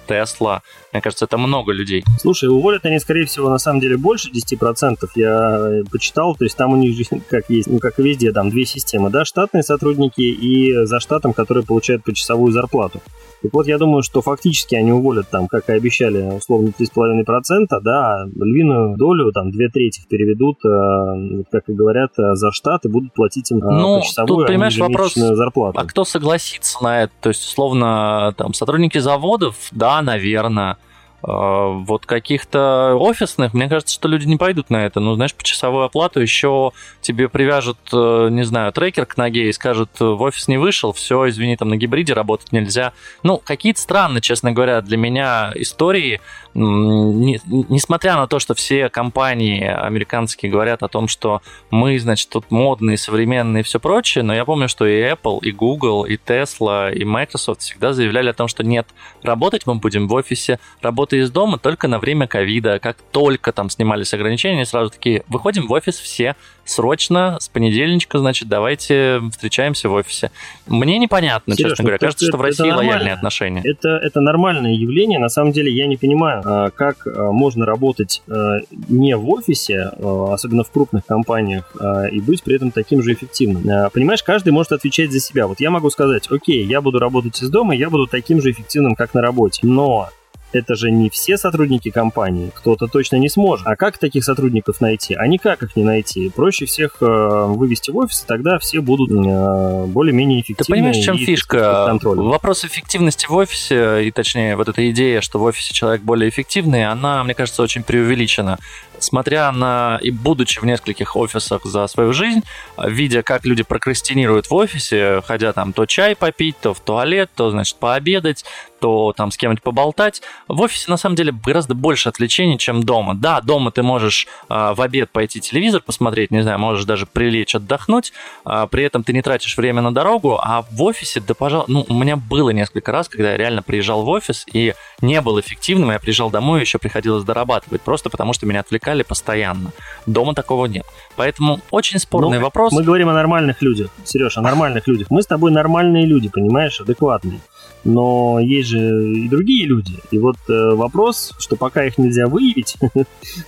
Тесла. 0.08 0.62
Мне 0.92 1.02
кажется, 1.02 1.26
это 1.26 1.38
много 1.38 1.72
людей. 1.72 2.04
Слушай, 2.20 2.50
уволят 2.50 2.86
они, 2.86 3.00
скорее 3.00 3.26
всего, 3.26 3.50
на 3.50 3.60
самом 3.60 3.80
деле 3.80 3.98
больше 3.98 4.30
10%. 4.30 4.98
Я 5.16 5.58
э, 5.58 5.84
почитал, 5.90 6.36
то 6.36 6.44
есть 6.44 6.58
там 6.58 6.74
у 6.74 6.76
них 6.76 7.08
как 7.30 7.50
есть, 7.50 7.70
ну, 7.70 7.80
как 7.80 8.00
и 8.00 8.04
везде, 8.04 8.34
там 8.34 8.50
две 8.50 8.66
системы, 8.66 9.10
да, 9.10 9.24
штатные 9.24 9.64
сотрудники 9.64 10.22
и 10.22 10.86
за 10.86 11.00
штатом, 11.00 11.34
которые 11.34 11.64
получают 11.64 12.04
почасовую 12.04 12.52
зарплату. 12.52 13.02
Так 13.42 13.54
вот, 13.54 13.68
я 13.68 13.78
думаю, 13.78 14.04
что 14.04 14.22
фактически 14.22 14.76
они 14.76 14.92
уволят 14.92 15.30
там, 15.30 15.48
как 15.48 15.70
и 15.70 15.74
обещали, 15.74 16.22
условно 16.38 16.72
3,5%, 16.80 17.68
да, 17.82 18.26
львиную 18.36 18.98
долю, 18.98 19.32
там, 19.32 19.52
две 19.52 19.70
трети 19.70 20.02
переведут, 20.08 20.58
э, 20.64 21.44
как 21.52 21.68
и 21.68 21.74
говорят, 21.74 22.12
э, 22.20 22.36
за 22.36 22.52
штат 22.52 22.86
и 22.86 22.90
будут 22.90 23.14
платить 23.14 23.50
им 23.52 23.60
ну, 23.60 24.00
почасовую, 24.00 24.28
тут, 24.28 24.44
а 24.44 24.48
понимаешь, 24.48 24.78
вопрос, 24.78 25.16
зарплату. 25.16 25.80
А 25.80 25.86
кто 25.86 26.06
согласится 26.06 26.84
на 26.84 27.04
это? 27.04 27.14
То 27.20 27.30
есть, 27.30 27.44
условно, 27.44 28.34
там, 28.38 28.54
сотрудники 28.54 29.00
заводов, 29.00 29.56
да, 29.72 30.02
наверное, 30.04 30.74
а, 30.74 30.91
вот 31.24 32.06
каких-то 32.06 32.96
офисных, 33.00 33.54
мне 33.54 33.70
кажется, 33.70 33.94
что 33.94 34.08
люди 34.08 34.26
не 34.26 34.38
пойдут 34.38 34.70
на 34.70 34.86
это. 34.86 35.00
Ну, 35.00 35.16
знаешь, 35.16 35.34
по 35.34 35.44
часовую 35.44 35.84
оплату 35.84 36.20
еще 36.20 36.72
тебе 37.02 37.30
привяжут, 37.30 37.78
э, 37.94 38.30
не 38.32 38.44
знаю, 38.44 38.72
трекер 38.72 39.06
к 39.06 39.18
ноге 39.18 39.50
и 39.50 39.54
скажут, 39.54 39.90
в 40.00 40.22
офис 40.22 40.48
не 40.48 40.58
вышел, 40.58 40.94
все, 40.94 41.30
извини, 41.30 41.58
там 41.58 41.70
на 41.70 41.78
гибриде 41.78 42.14
работать 42.14 42.52
нельзя. 42.52 42.94
Ну, 43.24 43.38
какие-то 43.38 43.80
странные, 43.80 44.22
честно 44.22 44.52
говоря, 44.52 44.82
для 44.82 44.98
меня 44.98 45.52
истории, 45.56 46.22
не, 46.54 47.40
несмотря 47.46 48.16
на 48.16 48.28
то, 48.28 48.40
что 48.40 48.54
все 48.54 48.90
компании 48.90 49.64
американские 49.64 50.52
говорят 50.52 50.84
о 50.84 50.88
том, 50.88 51.08
что 51.08 51.42
мы, 51.70 51.98
значит, 52.00 52.30
тут 52.30 52.52
модные, 52.52 52.98
современные 52.98 53.62
и 53.62 53.64
все 53.64 53.80
прочее, 53.80 54.24
но 54.24 54.34
я 54.34 54.46
помню, 54.46 54.68
что 54.68 54.86
и 54.86 55.02
Apple, 55.02 55.40
и 55.42 55.52
Google, 55.52 56.06
и 56.06 56.18
Tesla, 56.18 56.94
и 56.94 57.04
Microsoft 57.04 57.62
всегда 57.62 57.94
заявляли 57.94 58.30
о 58.30 58.34
том, 58.34 58.48
что 58.48 58.64
нет, 58.64 58.88
работать 59.24 59.66
мы 59.66 59.76
будем 59.76 60.08
в 60.08 60.14
офисе, 60.14 60.60
работа 60.82 61.16
из 61.16 61.32
дома 61.32 61.58
только 61.58 61.88
на 61.88 62.00
время 62.00 62.28
ковида. 62.28 62.80
Как 62.80 62.98
только 63.12 63.52
там 63.52 63.70
снимались 63.70 64.14
ограничения, 64.14 64.66
сразу 64.66 64.92
такие, 64.92 65.24
выходим 65.28 65.68
в 65.68 65.72
офис 65.72 65.96
все, 65.96 66.36
срочно, 66.72 67.38
с 67.40 67.50
понедельничка, 67.50 68.20
значит, 68.20 68.48
давайте 68.48 69.22
встречаемся 69.32 69.90
в 69.90 69.94
офисе. 69.94 70.32
Мне 70.68 70.98
непонятно, 70.98 71.56
Сереж, 71.56 71.72
честно 71.72 71.84
говоря. 71.84 71.98
Ну, 72.02 72.08
Кажется, 72.08 72.26
это, 72.26 72.32
что 72.32 72.38
в 72.38 72.42
России 72.42 72.70
лояльные 72.70 73.14
отношения. 73.14 73.62
Это, 73.64 73.90
это 73.90 74.22
нормальное 74.22 74.74
явление. 74.74 75.20
На 75.20 75.30
самом 75.30 75.52
деле, 75.52 75.72
я 75.72 75.88
не 75.88 75.98
понимаю, 75.98 76.42
а, 76.46 76.70
как 76.70 77.06
а, 77.06 77.32
можно 77.32 77.66
работать 77.66 78.24
а, 78.30 78.60
не 78.88 79.16
в 79.16 79.30
офисе, 79.30 79.92
особенно 80.02 80.64
в 80.64 80.72
крупных 80.72 81.06
компаниях, 81.06 81.76
и 82.12 82.20
быть 82.22 82.44
при 82.44 82.56
этом 82.56 82.72
таким 82.72 83.02
же 83.02 83.14
эффективным. 83.14 83.90
Понимаешь, 83.92 84.24
каждый 84.24 84.52
может 84.52 84.72
отвечать 84.72 85.12
за 85.12 85.20
себя. 85.20 85.48
Вот 85.48 85.60
я 85.60 85.70
могу 85.70 85.90
сказать, 85.90 86.28
окей, 86.30 86.66
я 86.66 86.82
буду 86.82 87.00
работать 87.00 87.42
из 87.42 87.50
дома, 87.50 87.76
я 87.76 87.90
буду 87.90 88.08
таким 88.08 88.42
же 88.42 88.52
эффективным, 88.52 88.96
как 88.96 89.14
на 89.14 89.22
работе. 89.22 89.62
Но 89.64 90.10
это 90.54 90.76
же 90.76 90.92
не 90.92 91.10
все 91.10 91.38
сотрудники 91.38 91.90
компании, 91.90 92.52
кто-то 92.54 92.88
точно 92.88 93.18
не 93.18 93.30
сможет. 93.30 93.66
А 93.68 93.76
как 93.76 93.98
таких 93.98 94.24
сотрудников 94.24 94.82
найти? 94.82 95.14
А 95.14 95.28
никак 95.28 95.64
их 95.64 95.76
не 95.76 95.84
найти. 95.84 96.30
Проще 96.30 96.66
всех 96.66 96.98
э, 97.02 97.06
вывести 97.06 97.92
в 97.92 97.98
офис, 97.98 98.24
и 98.24 98.28
тогда 98.28 98.60
все 98.60 98.82
будут 98.82 99.12
э, 99.12 99.86
более-менее 99.88 100.42
эффективны. 100.42 100.66
Ты 100.66 100.72
понимаешь, 100.72 100.98
в 100.98 101.04
чем 101.04 101.18
фишка? 101.18 101.98
Вопрос 102.04 102.66
эффективности 102.66 103.26
в 103.28 103.34
офисе, 103.34 104.06
и 104.06 104.12
точнее 104.12 104.56
вот 104.56 104.70
эта 104.70 104.90
идея, 104.92 105.22
что 105.22 105.40
в 105.40 105.44
офисе 105.44 105.74
человек 105.74 106.02
более 106.02 106.30
эффективный, 106.30 106.86
она, 106.86 107.24
мне 107.24 107.34
кажется, 107.34 107.62
очень 107.62 107.84
преувеличена 107.84 108.58
смотря 109.04 109.52
на 109.52 110.00
и 110.02 110.12
будучи 110.12 110.60
в 110.60 110.64
нескольких 110.64 111.16
офисах 111.16 111.66
за 111.66 111.88
свою 111.88 112.14
жизнь, 112.14 112.42
видя, 112.78 113.24
как 113.24 113.46
люди 113.46 113.64
прокрастинируют 113.64 114.50
в 114.50 114.54
офисе, 114.54 115.22
ходя 115.26 115.54
там 115.54 115.74
то 115.74 115.86
чай 115.86 116.16
попить, 116.16 116.56
то 116.62 116.74
в 116.74 116.80
туалет, 116.80 117.30
то, 117.36 117.52
значит, 117.52 117.78
пообедать, 117.78 118.46
то 118.82 119.14
там 119.16 119.32
с 119.32 119.38
кем-нибудь 119.38 119.64
поболтать, 119.64 120.22
в 120.48 120.60
офисе 120.62 120.90
на 120.90 120.98
самом 120.98 121.16
деле 121.16 121.32
гораздо 121.32 121.76
больше 121.76 122.10
отвлечений, 122.10 122.58
чем 122.58 122.84
дома. 122.84 123.16
Да, 123.16 123.40
дома 123.40 123.72
ты 123.72 123.84
можешь 123.84 124.28
э, 124.50 124.74
в 124.76 124.82
обед 124.82 125.12
пойти 125.12 125.40
телевизор 125.40 125.82
посмотреть, 125.82 126.32
не 126.32 126.42
знаю, 126.42 126.60
можешь 126.60 126.86
даже 126.86 127.06
прилечь 127.06 127.56
отдохнуть, 127.56 128.12
э, 128.46 128.68
при 128.70 128.84
этом 128.84 129.04
ты 129.04 129.14
не 129.14 129.22
тратишь 129.22 129.56
время 129.56 129.82
на 129.82 129.94
дорогу, 129.94 130.40
а 130.42 130.66
в 130.72 130.82
офисе, 130.82 131.22
да, 131.22 131.36
пожалуй, 131.36 131.66
ну, 131.68 131.86
у 131.88 131.94
меня 131.94 132.16
было 132.16 132.50
несколько 132.50 132.92
раз, 132.92 133.08
когда 133.08 133.32
я 133.32 133.38
реально 133.38 133.62
приезжал 133.62 134.04
в 134.04 134.10
офис 134.10 134.46
и 134.52 134.74
не 135.02 135.22
был 135.22 135.40
эффективным, 135.40 135.92
я 135.92 136.00
приезжал 136.00 136.32
домой 136.32 136.60
и 136.60 136.62
еще 136.62 136.80
приходилось 136.80 137.24
дорабатывать, 137.24 137.82
просто 137.82 138.10
потому 138.10 138.34
что 138.34 138.48
меня 138.48 138.62
отвлекали 138.62 139.04
постоянно. 139.04 139.72
Дома 140.08 140.34
такого 140.34 140.66
нет. 140.66 140.86
Поэтому 141.16 141.60
очень 141.70 142.00
спорный 142.00 142.40
ну, 142.40 142.46
вопрос. 142.46 142.74
Мы 142.74 142.84
говорим 142.84 143.10
о 143.10 143.14
нормальных 143.14 143.62
людях, 143.62 143.92
Сереж, 144.06 144.38
о 144.38 144.42
нормальных 144.42 144.88
людях. 144.88 145.08
Мы 145.12 145.22
с 145.22 145.28
тобой 145.28 145.52
нормальные 145.52 146.08
люди, 146.08 146.30
понимаешь, 146.30 146.82
адекватные. 146.82 147.42
Но 147.84 148.40
есть 148.40 148.70
же 148.70 148.80
и 148.80 149.28
другие 149.28 149.66
люди. 149.66 149.94
И 150.12 150.20
вот 150.20 150.36
э, 150.48 150.76
вопрос, 150.76 151.34
что 151.40 151.56
пока 151.56 151.86
их 151.86 151.98
нельзя 151.98 152.28
выявить, 152.28 152.76
э, 152.94 153.04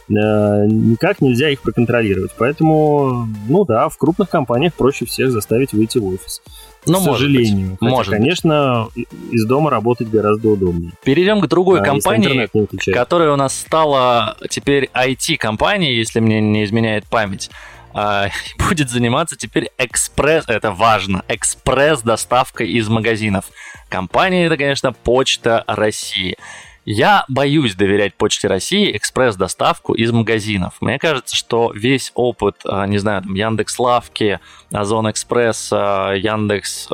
никак 0.10 1.22
нельзя 1.22 1.50
их 1.50 1.62
проконтролировать. 1.62 2.32
Поэтому, 2.38 3.28
ну 3.48 3.66
да, 3.66 3.90
в 3.90 3.98
крупных 3.98 4.30
компаниях 4.30 4.74
проще 4.74 5.06
всех 5.06 5.32
заставить 5.32 5.74
выйти 5.74 6.00
в 6.00 6.08
офис. 6.08 6.42
Ну, 6.86 7.00
к 7.00 7.04
сожалению. 7.04 7.70
Быть. 7.70 7.80
Хотя, 7.80 7.92
может 7.92 8.14
конечно, 8.14 8.88
быть. 8.96 9.08
из 9.32 9.46
дома 9.46 9.70
работать 9.70 10.10
гораздо 10.10 10.50
удобнее. 10.50 10.92
Перейдем 11.04 11.40
к 11.40 11.48
другой 11.48 11.80
а, 11.80 11.84
компании, 11.84 12.50
которая 12.92 13.32
у 13.32 13.36
нас 13.36 13.58
стала 13.58 14.36
теперь 14.50 14.90
IT-компанией, 14.94 15.96
если 15.96 16.20
мне 16.20 16.42
не 16.42 16.64
изменяет 16.66 17.06
память. 17.06 17.50
А, 17.94 18.30
будет 18.58 18.90
заниматься 18.90 19.36
теперь 19.36 19.72
экспресс, 19.78 20.46
это 20.48 20.72
важно, 20.72 21.24
экспресс-доставкой 21.28 22.70
из 22.70 22.88
магазинов. 22.90 23.46
Компания 23.90 24.46
это, 24.46 24.58
конечно, 24.58 24.94
Почта 24.94 25.64
России. 25.68 26.38
Я 26.86 27.24
боюсь 27.30 27.76
доверять 27.76 28.14
Почте 28.16 28.50
России 28.50 28.96
экспресс-доставку 28.98 29.94
из 29.94 30.12
магазинов. 30.12 30.74
Мне 30.82 31.00
кажется, 31.00 31.34
что 31.34 31.72
весь 31.74 32.12
опыт, 32.14 32.58
а, 32.66 32.86
не 32.88 32.98
знаю, 32.98 33.22
там, 33.22 33.36
Яндекс 33.36 33.80
Лавки, 33.80 34.40
Озон 34.72 35.10
Экспресс, 35.10 35.72
Яндекс, 35.72 36.88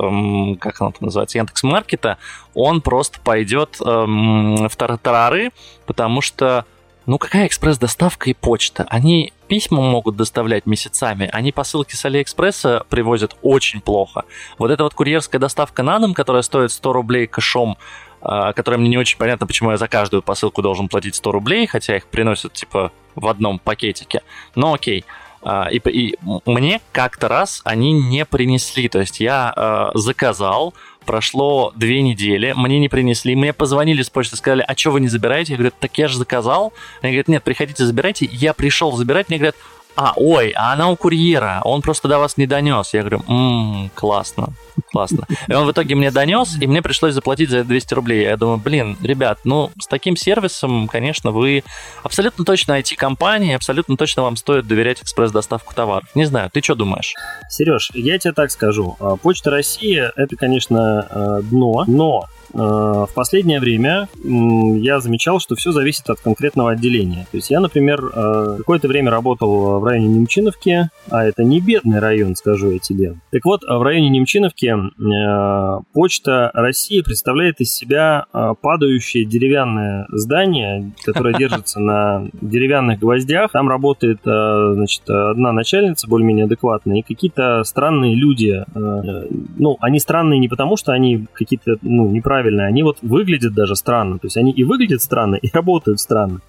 как 0.59 0.81
оно 0.81 0.91
там 0.91 0.99
называется, 1.01 1.39
Яндекс 1.39 1.63
Маркета, 1.63 2.17
он 2.53 2.81
просто 2.81 3.19
пойдет 3.19 3.77
в 3.79 4.71
тартарары, 4.77 5.51
потому 5.88 6.21
что 6.21 6.65
ну 7.10 7.17
какая 7.17 7.48
экспресс-доставка 7.48 8.30
и 8.30 8.36
почта? 8.36 8.86
Они 8.88 9.34
письма 9.48 9.82
могут 9.82 10.15
доставлять 10.15 10.67
месяцами, 10.67 11.28
они 11.34 11.52
посылки 11.52 11.95
с 11.95 12.06
Алиэкспресса 12.06 12.86
привозят 12.88 13.36
очень 13.41 13.82
плохо. 13.82 14.26
Вот 14.60 14.69
эта 14.69 14.84
вот 14.84 14.93
курьерская 14.93 15.41
доставка 15.41 15.82
на 15.82 15.98
дом, 15.98 16.13
которая 16.13 16.43
стоит 16.43 16.72
100 16.72 16.93
рублей 16.93 17.26
кэшом, 17.26 17.80
а, 18.22 18.54
которая 18.54 18.80
мне 18.80 18.89
не 18.89 18.98
очень 19.00 19.17
понятно, 19.17 19.48
почему 19.48 19.72
я 19.72 19.78
за 19.78 19.88
каждую 19.88 20.22
посылку 20.22 20.62
должен 20.62 20.88
платить 20.88 21.15
100 21.15 21.32
рублей, 21.32 21.65
хотя 21.65 21.98
их 21.98 22.06
приносят 22.06 22.54
типа 22.54 22.91
в 23.15 23.28
одном 23.28 23.58
пакетике. 23.58 24.22
Но 24.54 24.76
окей. 24.76 25.04
А, 25.41 25.67
и, 25.72 25.78
и 25.78 26.15
мне 26.45 26.80
как-то 26.91 27.28
раз 27.28 27.62
они 27.63 27.91
не 27.91 28.24
принесли. 28.24 28.88
То 28.88 29.00
есть 29.00 29.19
я 29.19 29.52
э, 29.56 29.98
заказал, 29.98 30.76
прошло 31.05 31.73
две 31.75 32.01
недели, 32.01 32.53
мне 32.55 32.79
не 32.79 32.89
принесли, 32.89 33.35
мне 33.35 33.53
позвонили 33.53 34.01
с 34.01 34.09
почты, 34.09 34.35
сказали, 34.35 34.63
а 34.67 34.75
что 34.75 34.91
вы 34.91 35.01
не 35.01 35.07
забираете? 35.07 35.53
Я 35.53 35.57
говорю, 35.57 35.73
так 35.79 35.97
я 35.97 36.07
же 36.07 36.17
заказал. 36.17 36.73
Они 37.01 37.13
говорят, 37.13 37.27
нет, 37.27 37.43
приходите, 37.43 37.85
забирайте. 37.85 38.27
Я 38.31 38.53
пришел 38.53 38.91
забирать, 38.91 39.29
мне 39.29 39.38
говорят, 39.38 39.55
а, 39.95 40.13
ой, 40.15 40.52
а 40.56 40.73
она 40.73 40.89
у 40.89 40.95
курьера, 40.95 41.62
он 41.63 41.82
просто 41.82 42.08
до 42.08 42.19
вас 42.19 42.38
не 42.38 42.47
донес. 42.47 42.93
Я 42.93 43.02
говорю, 43.02 43.23
ммм, 43.28 43.91
классно, 43.95 44.49
классно. 44.91 45.28
И 45.47 45.54
он 45.54 45.67
в 45.67 45.71
итоге 45.71 45.95
мне 45.95 46.12
донес, 46.12 46.58
и 46.60 46.67
мне 46.67 46.82
пришлось 46.82 47.13
заплатить 47.13 47.49
за 47.49 47.60
это 47.60 47.67
200 47.67 47.93
рублей. 47.95 48.23
Я 48.23 48.38
думаю, 48.38 48.58
блин, 48.58 48.97
ребят, 49.02 49.39
ну, 49.43 49.71
с 49.80 49.88
таким 49.88 50.15
сервисом, 50.15 50.88
конечно, 50.88 51.32
вы 51.32 51.63
абсолютно 52.04 52.45
точно 52.45 52.80
IT-компания, 52.80 53.56
абсолютно 53.56 53.97
точно 53.97 54.23
вам 54.23 54.38
стоит 54.38 54.67
доверять 54.67 55.02
экспресс-доставку 55.02 55.73
товаров. 55.73 56.08
Не 56.15 56.25
знаю, 56.25 56.49
ты 56.52 56.62
что 56.62 56.75
думаешь? 56.75 57.13
Сереж, 57.49 57.91
я 57.93 58.17
тебе 58.17 58.34
так 58.34 58.52
скажу. 58.52 58.95
А, 58.99 59.17
Почта 59.17 59.49
России– 59.49 60.02
это, 60.15 60.36
конечно, 60.36 61.02
а, 61.10 61.41
дно, 61.41 61.84
но 61.88 62.30
Э, 62.30 62.38
в 62.53 63.09
последнее 63.13 63.59
время 63.59 64.07
я 64.23 64.99
замечал, 64.99 65.39
что 65.39 65.55
все 65.55 65.71
зависит 65.71 66.09
от 66.09 66.19
конкретного 66.19 66.71
отделения. 66.71 67.27
То 67.31 67.38
есть 67.38 67.49
я, 67.49 67.59
например, 67.59 68.03
э, 68.13 68.55
какое-то 68.57 68.88
время 68.88 69.12
работал 69.12 69.79
в 69.79 69.83
районе 69.83 70.07
Немчиновки, 70.07 70.89
а 71.09 71.25
это 71.25 71.43
не 71.43 71.62
бедный 71.62 71.99
район, 71.99 72.35
скажу 72.35 72.71
я 72.71 72.79
тебе. 72.79 73.15
Так 73.31 73.45
вот, 73.45 73.63
в 73.63 73.81
районе 73.81 74.09
Немчиновки 74.09 74.67
э, 74.67 75.81
Почта 75.93 76.51
России 76.53 77.01
представляет 77.01 77.62
из 77.62 77.71
себя 77.73 78.25
падающее 78.62 79.25
деревянное 79.25 80.07
здание, 80.09 80.91
которое 81.03 81.35
держится 81.35 81.79
на 81.79 82.27
деревянных 82.41 82.99
гвоздях. 82.99 83.51
Там 83.51 83.69
работает, 83.69 84.19
значит, 84.23 85.09
одна 85.09 85.51
начальница 85.51 86.07
более-менее 86.07 86.45
адекватная 86.45 86.97
и 86.97 87.01
какие-то 87.01 87.63
странные 87.63 88.15
люди. 88.15 88.63
Ну, 88.75 89.77
они 89.81 89.99
странные 89.99 90.39
не 90.39 90.47
потому, 90.47 90.77
что 90.77 90.91
они 90.91 91.25
какие-то, 91.33 91.77
ну, 91.81 92.09
неправильные 92.09 92.38
правильно, 92.39 92.65
они 92.65 92.84
вот 92.84 92.97
выглядят 93.02 93.54
даже 93.54 93.75
странно. 93.75 94.17
То 94.17 94.28
есть 94.28 94.38
они 94.38 94.52
и 94.52 94.63
выглядят 94.63 95.02
странно, 95.02 95.36
и 95.36 95.49
работают 95.52 95.99
странно. 95.99 96.39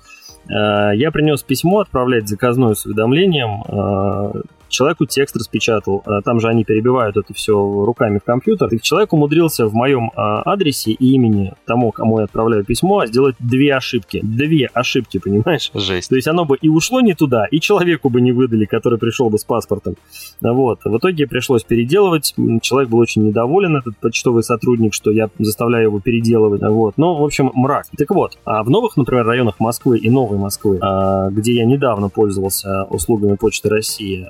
Э, 0.48 0.94
я 0.94 1.10
принес 1.10 1.42
письмо 1.42 1.80
отправлять 1.80 2.28
заказное 2.28 2.74
с 2.74 2.86
уведомлением. 2.86 3.62
Человеку 4.70 5.06
текст 5.06 5.36
распечатал, 5.36 6.02
э, 6.06 6.20
там 6.24 6.40
же 6.40 6.48
они 6.48 6.64
перебивают 6.64 7.16
это 7.16 7.34
все 7.34 7.52
руками 7.54 8.18
в 8.18 8.24
компьютер, 8.24 8.68
и 8.68 8.80
человек 8.80 9.12
умудрился 9.12 9.66
в 9.66 9.74
моем 9.74 10.10
э, 10.10 10.12
адресе 10.16 10.92
и 10.92 11.12
имени 11.12 11.52
тому, 11.66 11.90
кому 11.90 12.18
я 12.18 12.24
отправляю 12.24 12.64
письмо, 12.64 13.04
сделать 13.06 13.36
две 13.38 13.74
ошибки. 13.74 14.20
Две 14.22 14.66
ошибки, 14.72 15.18
понимаешь? 15.18 15.70
Жесть. 15.74 16.08
То 16.08 16.16
есть 16.16 16.28
оно 16.28 16.44
бы 16.44 16.56
и 16.56 16.68
ушло 16.68 17.00
не 17.00 17.14
туда, 17.14 17.46
и 17.50 17.60
человеку 17.60 18.08
бы 18.08 18.20
не 18.20 18.32
выдали, 18.32 18.64
который 18.64 18.98
пришел 18.98 19.28
бы 19.28 19.38
с 19.38 19.44
паспортом. 19.44 19.96
Вот. 20.40 20.80
В 20.84 20.96
итоге 20.98 21.26
пришлось 21.26 21.64
переделывать. 21.64 22.34
Человек 22.62 22.90
был 22.90 22.98
очень 22.98 23.26
недоволен, 23.26 23.76
этот 23.76 23.96
почтовый 23.98 24.42
сотрудник, 24.42 24.94
что 24.94 25.10
я 25.10 25.28
заставляю 25.38 25.84
его 25.84 26.00
переделывать. 26.00 26.62
Вот. 26.62 26.94
Ну, 26.96 27.14
в 27.14 27.24
общем, 27.24 27.50
мрак. 27.54 27.86
Так 27.96 28.10
вот, 28.10 28.38
а 28.44 28.62
в 28.62 28.70
новых, 28.70 28.96
например, 28.96 29.26
районах 29.26 29.58
Москвы 29.58 29.98
и 29.98 30.10
Новой 30.10 30.38
Москвы, 30.38 30.78
а, 30.80 31.28
где 31.30 31.54
я 31.54 31.64
недавно 31.64 32.08
пользовался 32.08 32.84
услугами 32.84 33.36
Почты 33.36 33.68
России, 33.68 34.26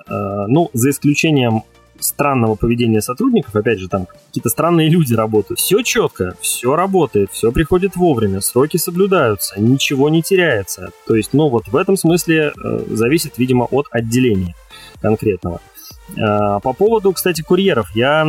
ну, 0.49 0.71
за 0.73 0.91
исключением 0.91 1.63
странного 2.03 2.55
поведения 2.55 3.01
сотрудников, 3.01 3.55
опять 3.55 3.79
же, 3.79 3.89
там 3.89 4.07
какие-то 4.29 4.49
странные 4.49 4.89
люди 4.89 5.15
работают. 5.15 5.61
Все 5.61 5.83
четко, 5.83 6.35
все 6.41 6.75
работает, 6.75 7.31
все 7.31 7.53
приходит 7.53 7.97
вовремя, 7.97 8.41
сроки 8.41 8.77
соблюдаются, 8.77 9.61
ничего 9.61 10.09
не 10.09 10.23
теряется. 10.23 10.91
То 11.07 11.15
есть, 11.15 11.33
ну, 11.33 11.49
вот 11.49 11.69
в 11.69 11.77
этом 11.77 11.97
смысле 11.97 12.53
э, 12.53 12.85
зависит, 12.91 13.39
видимо, 13.39 13.65
от 13.65 13.87
отделения 13.91 14.55
конкретного. 15.01 15.61
А, 16.19 16.61
по 16.61 16.73
поводу, 16.73 17.13
кстати, 17.13 17.43
курьеров. 17.43 17.91
Я 17.95 18.27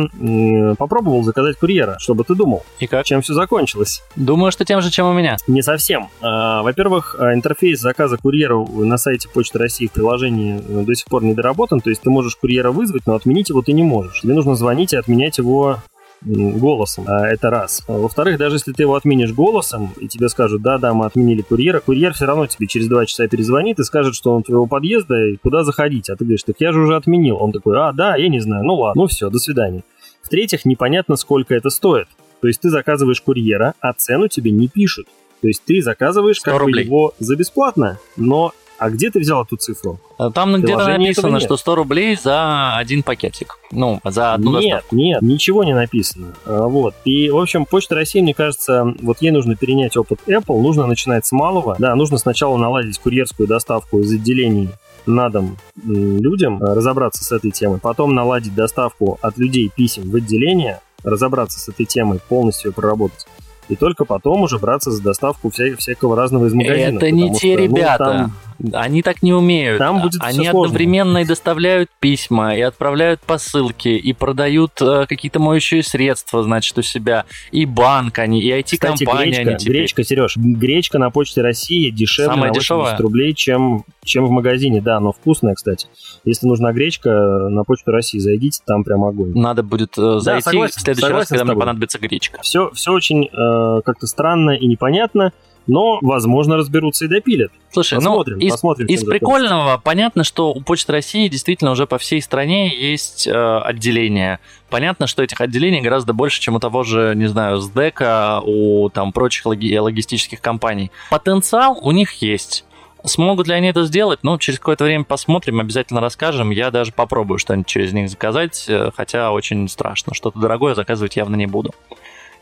попробовал 0.78 1.22
заказать 1.22 1.56
курьера, 1.56 1.96
чтобы 1.98 2.24
ты 2.24 2.34
думал. 2.34 2.64
И 2.80 2.86
как? 2.86 3.04
Чем 3.04 3.22
все 3.22 3.34
закончилось? 3.34 4.02
Думаю, 4.16 4.52
что 4.52 4.64
тем 4.64 4.80
же, 4.80 4.90
чем 4.90 5.06
у 5.06 5.12
меня. 5.12 5.36
Не 5.46 5.62
совсем. 5.62 6.08
А, 6.20 6.62
во-первых, 6.62 7.16
а, 7.18 7.34
интерфейс 7.34 7.80
заказа 7.80 8.16
курьера 8.16 8.58
на 8.58 8.96
сайте 8.96 9.28
Почты 9.28 9.58
России 9.58 9.86
в 9.86 9.92
приложении 9.92 10.56
э, 10.56 10.84
до 10.84 10.94
сих 10.94 11.06
пор 11.06 11.24
не 11.24 11.34
доработан. 11.34 11.80
То 11.80 11.90
есть 11.90 12.02
ты 12.02 12.10
можешь 12.10 12.36
курьера 12.36 12.70
вызвать, 12.70 13.06
но 13.06 13.14
отменить 13.14 13.48
его 13.48 13.62
ты 13.62 13.72
не 13.72 13.82
можешь. 13.82 14.20
Тебе 14.20 14.34
нужно 14.34 14.54
звонить 14.54 14.92
и 14.92 14.96
отменять 14.96 15.38
его 15.38 15.78
голосом. 16.24 17.04
А, 17.06 17.26
это 17.26 17.50
раз. 17.50 17.82
А, 17.88 17.92
во-вторых, 17.92 18.38
даже 18.38 18.56
если 18.56 18.72
ты 18.72 18.82
его 18.82 18.94
отменишь 18.94 19.32
голосом, 19.32 19.92
и 19.98 20.08
тебе 20.08 20.28
скажут, 20.28 20.62
да-да, 20.62 20.94
мы 20.94 21.06
отменили 21.06 21.42
курьера, 21.42 21.80
курьер 21.80 22.12
все 22.12 22.26
равно 22.26 22.46
тебе 22.46 22.66
через 22.66 22.88
два 22.88 23.06
часа 23.06 23.26
перезвонит 23.28 23.78
и 23.78 23.84
скажет, 23.84 24.14
что 24.14 24.32
он 24.32 24.42
твоего 24.42 24.66
подъезда 24.66 25.26
и 25.26 25.36
куда 25.36 25.64
заходить. 25.64 26.10
А 26.10 26.16
ты 26.16 26.24
говоришь, 26.24 26.44
так 26.44 26.56
я 26.58 26.72
же 26.72 26.80
уже 26.80 26.96
отменил. 26.96 27.36
Он 27.40 27.52
такой, 27.52 27.78
а, 27.78 27.92
да, 27.92 28.16
я 28.16 28.28
не 28.28 28.40
знаю, 28.40 28.64
ну 28.64 28.74
ладно, 28.74 29.02
ну 29.02 29.08
все, 29.08 29.30
до 29.30 29.38
свидания. 29.38 29.82
В-третьих, 30.22 30.64
непонятно, 30.64 31.16
сколько 31.16 31.54
это 31.54 31.70
стоит. 31.70 32.08
То 32.40 32.48
есть 32.48 32.60
ты 32.60 32.70
заказываешь 32.70 33.20
курьера, 33.20 33.74
а 33.80 33.92
цену 33.92 34.28
тебе 34.28 34.50
не 34.50 34.68
пишут. 34.68 35.06
То 35.40 35.48
есть 35.48 35.62
ты 35.64 35.82
заказываешь 35.82 36.40
как 36.40 36.62
бы 36.62 36.70
его 36.70 37.14
за 37.18 37.36
бесплатно, 37.36 37.98
но 38.16 38.52
А 38.82 38.90
где 38.90 39.12
ты 39.12 39.20
взял 39.20 39.44
эту 39.44 39.56
цифру? 39.56 40.00
Э, 40.18 40.30
там 40.34 40.60
где-то 40.60 40.88
написано, 40.88 41.38
что 41.38 41.56
100 41.56 41.74
рублей 41.76 42.16
за 42.16 42.74
один 42.76 43.04
пакетик. 43.04 43.60
Ну, 43.70 44.00
за 44.02 44.34
одну 44.34 44.58
Нет, 44.58 44.70
доставку. 44.70 44.96
нет, 44.96 45.22
ничего 45.22 45.62
не 45.62 45.72
написано. 45.72 46.34
А, 46.44 46.66
вот. 46.66 46.92
И, 47.04 47.30
в 47.30 47.38
общем, 47.38 47.64
Почта 47.64 47.94
России, 47.94 48.20
мне 48.20 48.34
кажется, 48.34 48.92
вот 49.00 49.22
ей 49.22 49.30
нужно 49.30 49.54
перенять 49.54 49.96
опыт 49.96 50.18
Apple, 50.26 50.60
нужно 50.60 50.86
начинать 50.86 51.24
с 51.24 51.30
малого. 51.30 51.76
Да, 51.78 51.94
нужно 51.94 52.18
сначала 52.18 52.56
наладить 52.56 52.98
курьерскую 52.98 53.46
доставку 53.46 54.00
из 54.00 54.12
отделений 54.12 54.68
на 55.06 55.30
дом 55.30 55.58
людям, 55.84 56.60
э, 56.60 56.74
разобраться 56.74 57.22
с 57.22 57.30
этой 57.30 57.52
темой, 57.52 57.78
потом 57.78 58.16
наладить 58.16 58.56
доставку 58.56 59.16
от 59.22 59.38
людей 59.38 59.70
писем 59.72 60.10
в 60.10 60.16
отделение, 60.16 60.80
разобраться 61.04 61.60
с 61.60 61.68
этой 61.68 61.86
темой, 61.86 62.18
полностью 62.28 62.70
ее 62.70 62.74
проработать 62.74 63.28
и 63.68 63.76
только 63.76 64.04
потом 64.04 64.42
уже 64.42 64.58
браться 64.58 64.90
за 64.90 65.02
доставку 65.02 65.50
вся, 65.50 65.76
всякого 65.76 66.16
разного 66.16 66.46
из 66.46 66.54
магазина. 66.54 66.98
Это 66.98 67.10
не 67.10 67.32
те 67.32 67.54
что, 67.54 67.62
ребята. 67.62 68.04
Ну, 68.04 68.10
там, 68.10 68.32
они 68.72 69.02
так 69.02 69.22
не 69.22 69.32
умеют. 69.32 69.78
Там 69.78 70.00
будет 70.00 70.20
Они 70.22 70.46
одновременно 70.46 71.18
и 71.18 71.24
доставляют 71.24 71.90
письма, 72.00 72.56
и 72.56 72.60
отправляют 72.60 73.20
посылки, 73.20 73.88
и 73.88 74.12
продают 74.12 74.72
э, 74.80 75.06
какие-то 75.08 75.40
моющие 75.40 75.82
средства, 75.82 76.42
значит, 76.42 76.76
у 76.78 76.82
себя. 76.82 77.24
И 77.50 77.66
банк 77.66 78.18
они, 78.18 78.40
и 78.40 78.50
IT-компания 78.50 79.30
гречка, 79.30 79.42
они 79.42 79.58
теперь. 79.58 79.76
Гречка, 79.76 80.04
Сереж, 80.04 80.36
гречка 80.36 80.98
на 80.98 81.10
Почте 81.10 81.42
России 81.42 81.90
дешевле 81.90 82.34
Самая 82.34 82.48
на 82.50 82.54
80 82.54 82.60
дешевая? 82.60 82.96
рублей, 82.98 83.34
чем, 83.34 83.84
чем 84.04 84.26
в 84.26 84.30
магазине. 84.30 84.80
Да, 84.80 85.00
но 85.00 85.12
вкусная, 85.12 85.54
кстати. 85.54 85.88
Если 86.24 86.46
нужна 86.46 86.72
гречка, 86.72 87.10
на 87.48 87.64
Почту 87.64 87.90
России 87.90 88.18
зайдите, 88.18 88.60
там 88.66 88.84
прям 88.84 89.04
огонь. 89.04 89.32
Надо 89.34 89.62
будет 89.62 89.98
э, 89.98 90.18
зайти 90.18 90.44
да, 90.44 90.50
согласен, 90.50 90.74
в 90.76 90.80
следующий 90.80 91.12
раз, 91.12 91.28
когда 91.28 91.44
мне 91.44 91.56
понадобится 91.56 91.98
гречка. 91.98 92.40
Все, 92.42 92.70
все 92.72 92.92
очень 92.92 93.24
э, 93.24 93.80
как-то 93.82 94.06
странно 94.06 94.52
и 94.52 94.66
непонятно 94.66 95.32
но, 95.66 95.98
возможно, 96.02 96.56
разберутся 96.56 97.04
и 97.04 97.08
допилят. 97.08 97.52
Слушай, 97.70 97.94
ну, 97.94 98.10
посмотрим, 98.10 98.38
ну, 98.38 98.46
из, 98.46 98.52
посмотрим, 98.52 98.86
из 98.86 99.04
прикольного 99.04 99.80
понятно, 99.82 100.24
что 100.24 100.52
у 100.52 100.60
Почты 100.60 100.92
России 100.92 101.28
действительно 101.28 101.70
уже 101.70 101.86
по 101.86 101.98
всей 101.98 102.20
стране 102.20 102.68
есть 102.74 103.26
э, 103.26 103.58
отделения. 103.58 104.40
Понятно, 104.70 105.06
что 105.06 105.22
этих 105.22 105.40
отделений 105.40 105.80
гораздо 105.80 106.12
больше, 106.12 106.40
чем 106.40 106.56
у 106.56 106.60
того 106.60 106.82
же, 106.82 107.14
не 107.16 107.26
знаю, 107.26 107.58
СДЭКа, 107.58 108.40
у 108.44 108.88
там 108.90 109.12
прочих 109.12 109.46
логи- 109.46 109.76
логистических 109.76 110.40
компаний. 110.40 110.90
Потенциал 111.10 111.78
у 111.82 111.90
них 111.92 112.22
есть. 112.22 112.64
Смогут 113.04 113.48
ли 113.48 113.54
они 113.54 113.68
это 113.68 113.84
сделать? 113.84 114.20
Ну, 114.22 114.38
через 114.38 114.58
какое-то 114.58 114.84
время 114.84 115.04
посмотрим, 115.04 115.58
обязательно 115.58 116.00
расскажем. 116.00 116.50
Я 116.50 116.70
даже 116.70 116.92
попробую 116.92 117.38
что-нибудь 117.38 117.66
через 117.66 117.92
них 117.92 118.08
заказать, 118.08 118.66
э, 118.68 118.90
хотя 118.96 119.32
очень 119.32 119.68
страшно. 119.68 120.14
Что-то 120.14 120.38
дорогое 120.38 120.74
заказывать 120.74 121.16
явно 121.16 121.34
не 121.36 121.46
буду. 121.46 121.74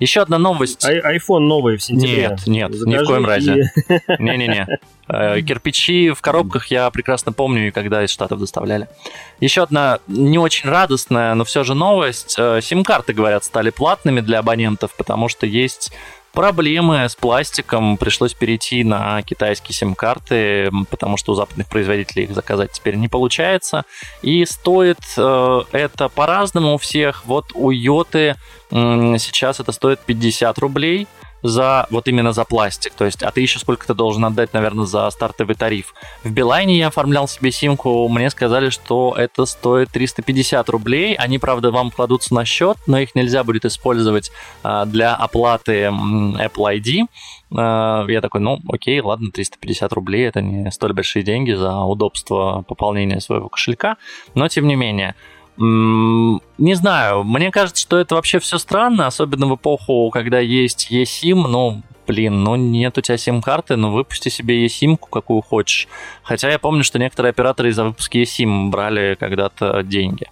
Еще 0.01 0.23
одна 0.23 0.39
новость. 0.39 0.85
А, 0.85 1.15
iPhone 1.15 1.41
новый 1.41 1.77
в 1.77 1.83
сентябре. 1.83 2.29
Нет, 2.29 2.47
нет, 2.47 2.75
Закажи 2.75 2.99
ни 2.99 3.05
в 3.05 3.07
коем 3.07 3.27
разе. 3.27 3.71
Не-не-не. 4.19 4.67
Э, 5.09 5.41
кирпичи 5.43 6.11
в 6.11 6.23
коробках 6.23 6.69
я 6.69 6.91
прекрасно 6.91 7.33
помню, 7.33 7.69
и 7.69 7.71
когда 7.71 8.03
из 8.03 8.11
Штатов 8.11 8.41
доставляли. 8.41 8.89
Еще 9.41 9.63
одна 9.63 10.01
не 10.07 10.39
очень 10.39 10.71
радостная, 10.71 11.35
но 11.35 11.45
все 11.45 11.65
же 11.65 11.75
новость. 11.75 12.35
Э, 12.39 12.61
сим-карты, 12.63 13.13
говорят, 13.13 13.45
стали 13.45 13.69
платными 13.69 14.21
для 14.21 14.39
абонентов, 14.39 14.95
потому 14.97 15.29
что 15.29 15.47
есть 15.47 15.93
проблемы 16.33 17.09
с 17.09 17.17
пластиком. 17.17 17.97
Пришлось 17.97 18.35
перейти 18.35 18.85
на 18.85 19.23
китайские 19.23 19.75
сим-карты, 19.75 20.71
потому 20.91 21.17
что 21.17 21.33
у 21.33 21.35
западных 21.35 21.69
производителей 21.69 22.25
их 22.25 22.35
заказать 22.35 22.73
теперь 22.73 22.97
не 22.97 23.09
получается. 23.09 23.85
И 24.23 24.45
стоит 24.45 24.99
э, 25.17 25.61
это 25.73 26.09
по-разному 26.09 26.75
у 26.75 26.79
всех. 26.79 27.25
Вот 27.27 27.53
у 27.55 27.71
Йоты 27.71 28.37
э, 28.71 29.17
сейчас 29.19 29.61
это 29.61 29.73
стоит 29.73 30.01
50 30.01 30.59
рублей 30.59 31.07
за 31.43 31.87
вот 31.91 32.09
именно 32.09 32.33
за 32.33 32.45
пластик. 32.45 32.93
То 32.95 33.05
есть, 33.05 33.23
а 33.23 33.31
ты 33.31 33.41
еще 33.41 33.59
сколько-то 33.59 33.95
должен 33.95 34.25
отдать, 34.25 34.53
наверное, 34.53 34.87
за 34.87 35.09
стартовый 35.11 35.57
тариф. 35.57 35.95
В 36.25 36.31
Билайне 36.31 36.79
я 36.79 36.89
оформлял 36.89 37.29
себе 37.29 37.51
симку, 37.51 38.09
мне 38.09 38.31
сказали, 38.31 38.71
что 38.71 39.15
это 39.17 39.45
стоит 39.47 39.91
350 39.91 40.69
рублей. 40.69 41.15
Они, 41.15 41.39
правда, 41.39 41.71
вам 41.71 41.91
кладутся 41.91 42.35
на 42.35 42.45
счет, 42.45 42.77
но 42.87 42.99
их 42.99 43.15
нельзя 43.15 43.45
будет 43.45 43.65
использовать 43.65 44.31
а, 44.63 44.85
для 44.85 45.15
оплаты 45.15 45.85
Apple 45.85 46.81
ID. 46.81 47.07
А, 47.57 48.07
я 48.07 48.21
такой, 48.21 48.41
ну, 48.41 48.59
окей, 48.69 49.01
ладно, 49.01 49.31
350 49.33 49.93
рублей, 49.93 50.27
это 50.27 50.41
не 50.41 50.71
столь 50.71 50.93
большие 50.93 51.23
деньги 51.23 51.53
за 51.53 51.75
удобство 51.81 52.65
пополнения 52.67 53.21
своего 53.21 53.49
кошелька, 53.49 53.97
но 54.35 54.49
тем 54.49 54.67
не 54.67 54.77
менее. 54.77 55.15
Не 55.61 56.75
знаю, 56.75 57.23
мне 57.23 57.51
кажется, 57.51 57.83
что 57.83 57.99
это 57.99 58.15
вообще 58.15 58.39
все 58.39 58.57
странно, 58.57 59.07
особенно 59.07 59.47
в 59.47 59.57
эпоху, 59.57 60.11
когда 60.11 60.39
есть 60.39 60.91
eSIM, 60.91 61.47
ну, 61.47 61.83
блин, 62.07 62.43
ну 62.43 62.57
нет 62.57 62.97
у 62.97 63.03
тебя 63.03 63.19
сим-карты, 63.19 63.77
ну 63.77 63.93
выпусти 63.93 64.31
себе 64.31 64.65
eSIM-ку, 64.65 65.09
какую 65.11 65.43
хочешь. 65.43 65.87
Хотя 66.23 66.51
я 66.51 66.59
помню, 66.59 66.83
что 66.83 66.99
некоторые 66.99 67.31
операторы 67.31 67.69
из-за 67.69 67.85
выпуска 67.85 68.19
eSIM 68.19 68.71
брали 68.71 69.17
когда-то 69.21 69.83
деньги. 69.83 70.29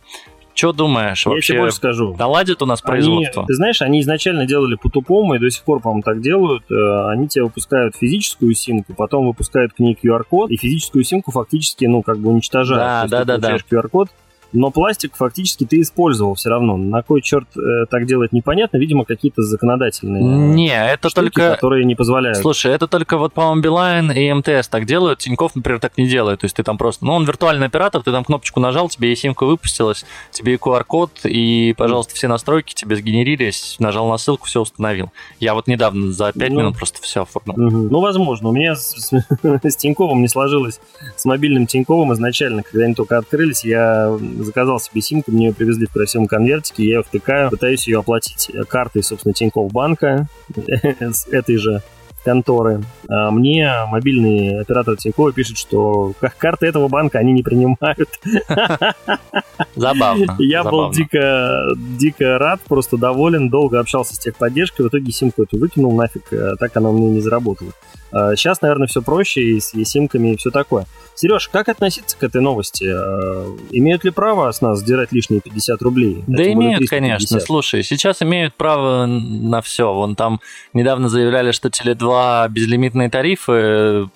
Что 0.54 0.72
думаешь 0.72 1.24
я 1.24 1.30
вообще? 1.30 1.54
Я 1.54 1.60
больше 1.60 1.76
скажу. 1.76 2.16
Наладит 2.18 2.62
у 2.62 2.66
нас 2.66 2.80
производство? 2.80 3.42
Они, 3.42 3.46
ты 3.46 3.54
знаешь, 3.54 3.80
они 3.80 4.00
изначально 4.00 4.44
делали 4.44 4.74
по-тупому 4.74 5.34
и 5.34 5.38
до 5.38 5.50
сих 5.50 5.62
пор, 5.62 5.80
по-моему, 5.80 6.02
так 6.02 6.20
делают. 6.20 6.64
Э, 6.68 7.10
они 7.10 7.28
тебе 7.28 7.44
выпускают 7.44 7.94
физическую 7.94 8.54
симку, 8.54 8.92
потом 8.94 9.28
выпускают 9.28 9.74
к 9.74 9.78
ней 9.78 9.96
QR-код, 10.02 10.50
и 10.50 10.56
физическую 10.56 11.04
симку 11.04 11.30
фактически, 11.30 11.84
ну, 11.84 12.02
как 12.02 12.18
бы 12.18 12.30
уничтожают. 12.30 13.08
Да, 13.08 13.24
да, 13.24 13.38
да, 13.38 13.38
да. 13.38 13.56
QR-код, 13.56 14.08
но 14.52 14.70
пластик 14.70 15.16
фактически 15.16 15.64
ты 15.64 15.80
использовал 15.80 16.34
все 16.34 16.50
равно. 16.50 16.76
На 16.76 17.02
кой 17.02 17.20
черт 17.20 17.48
э, 17.56 17.86
так 17.90 18.06
делать 18.06 18.32
непонятно, 18.32 18.78
видимо, 18.78 19.04
какие-то 19.04 19.42
законодательные 19.42 20.22
Не, 20.22 20.92
это 20.92 21.10
штуки, 21.10 21.24
только... 21.24 21.54
которые 21.54 21.84
не 21.84 21.94
позволяют. 21.94 22.38
Слушай, 22.38 22.72
это 22.72 22.86
только 22.86 23.18
вот, 23.18 23.32
по-моему, 23.32 23.60
Билайн 23.60 24.10
и 24.10 24.32
МТС 24.32 24.68
так 24.68 24.86
делают, 24.86 25.18
Тиньков, 25.18 25.54
например, 25.54 25.80
так 25.80 25.98
не 25.98 26.08
делает. 26.08 26.40
То 26.40 26.46
есть 26.46 26.56
ты 26.56 26.62
там 26.62 26.78
просто, 26.78 27.04
ну, 27.04 27.12
он 27.12 27.24
виртуальный 27.24 27.66
оператор, 27.66 28.02
ты 28.02 28.10
там 28.10 28.24
кнопочку 28.24 28.60
нажал, 28.60 28.88
тебе 28.88 29.12
e-симка 29.12 29.44
выпустилась, 29.44 30.04
тебе 30.30 30.54
и 30.54 30.56
QR-код, 30.56 31.20
и, 31.24 31.74
пожалуйста, 31.76 32.14
все 32.14 32.28
настройки 32.28 32.74
тебе 32.74 32.96
сгенерились, 32.96 33.76
нажал 33.78 34.08
на 34.08 34.16
ссылку, 34.16 34.46
все 34.46 34.60
установил. 34.60 35.10
Я 35.40 35.54
вот 35.54 35.66
недавно 35.66 36.12
за 36.12 36.32
5 36.32 36.50
ну, 36.50 36.58
минут 36.58 36.76
просто 36.76 37.02
все 37.02 37.22
оформил. 37.22 37.54
Угу. 37.54 37.88
Ну, 37.90 38.00
возможно. 38.00 38.48
У 38.48 38.52
меня 38.52 38.74
с, 38.74 38.94
с, 38.94 39.10
с 39.62 39.76
Тиньковым 39.76 40.22
не 40.22 40.28
сложилось, 40.28 40.80
с 41.16 41.24
мобильным 41.24 41.66
Тиньковым 41.66 42.12
изначально, 42.14 42.62
когда 42.62 42.86
они 42.86 42.94
только 42.94 43.18
открылись, 43.18 43.64
я 43.64 44.16
заказал 44.44 44.80
себе 44.80 45.00
симку, 45.00 45.32
мне 45.32 45.48
ее 45.48 45.54
привезли 45.54 45.86
в 45.86 45.92
красивом 45.92 46.26
конвертике, 46.26 46.84
я 46.84 46.96
ее 46.96 47.02
втыкаю, 47.02 47.50
пытаюсь 47.50 47.86
ее 47.86 48.00
оплатить 48.00 48.50
картой, 48.68 49.02
собственно, 49.02 49.32
Тинькофф 49.32 49.72
банка 49.72 50.28
с 51.00 51.26
этой 51.28 51.56
же 51.56 51.82
конторы. 52.24 52.82
А 53.08 53.30
мне 53.30 53.70
мобильный 53.88 54.60
оператор 54.60 54.96
Тинькофф 54.96 55.34
пишет, 55.34 55.56
что 55.56 56.12
карты 56.36 56.66
этого 56.66 56.88
банка 56.88 57.18
они 57.18 57.32
не 57.32 57.42
принимают. 57.42 58.08
Забавно. 59.76 60.36
Я 60.38 60.64
был 60.64 60.90
дико, 60.90 61.68
дико 61.76 62.38
рад, 62.38 62.60
просто 62.60 62.96
доволен, 62.96 63.48
долго 63.48 63.80
общался 63.80 64.14
с 64.14 64.18
техподдержкой, 64.18 64.86
в 64.86 64.88
итоге 64.88 65.10
симку 65.12 65.44
эту 65.44 65.58
выкинул 65.58 65.94
нафиг, 65.94 66.32
а 66.32 66.56
так 66.56 66.76
она 66.76 66.90
у 66.90 66.92
меня 66.92 67.10
не 67.10 67.20
заработала. 67.20 67.72
Сейчас, 68.10 68.62
наверное, 68.62 68.88
все 68.88 69.02
проще 69.02 69.42
и 69.42 69.60
с 69.60 69.72
симками 69.84 70.32
и 70.32 70.36
все 70.36 70.50
такое. 70.50 70.86
Сереж, 71.18 71.48
как 71.48 71.68
относиться 71.68 72.16
к 72.16 72.22
этой 72.22 72.40
новости? 72.40 72.84
Э, 72.84 73.56
имеют 73.72 74.04
ли 74.04 74.12
право 74.12 74.52
с 74.52 74.60
нас 74.60 74.78
сдирать 74.78 75.10
лишние 75.10 75.40
50 75.40 75.82
рублей? 75.82 76.22
Да 76.28 76.44
имеют, 76.52 76.88
конечно. 76.88 77.40
Слушай, 77.40 77.82
сейчас 77.82 78.22
имеют 78.22 78.54
право 78.54 79.06
на 79.06 79.60
все. 79.60 79.92
Вон 79.92 80.14
там 80.14 80.40
недавно 80.74 81.08
заявляли, 81.08 81.50
что 81.50 81.70
Теле2 81.70 82.48
безлимитные 82.50 83.10
тарифы 83.10 83.52
э, 83.52 84.06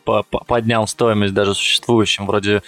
поднял 0.46 0.86
стоимость 0.86 1.34
даже 1.34 1.56
существующим. 1.56 2.24
Вроде 2.24 2.62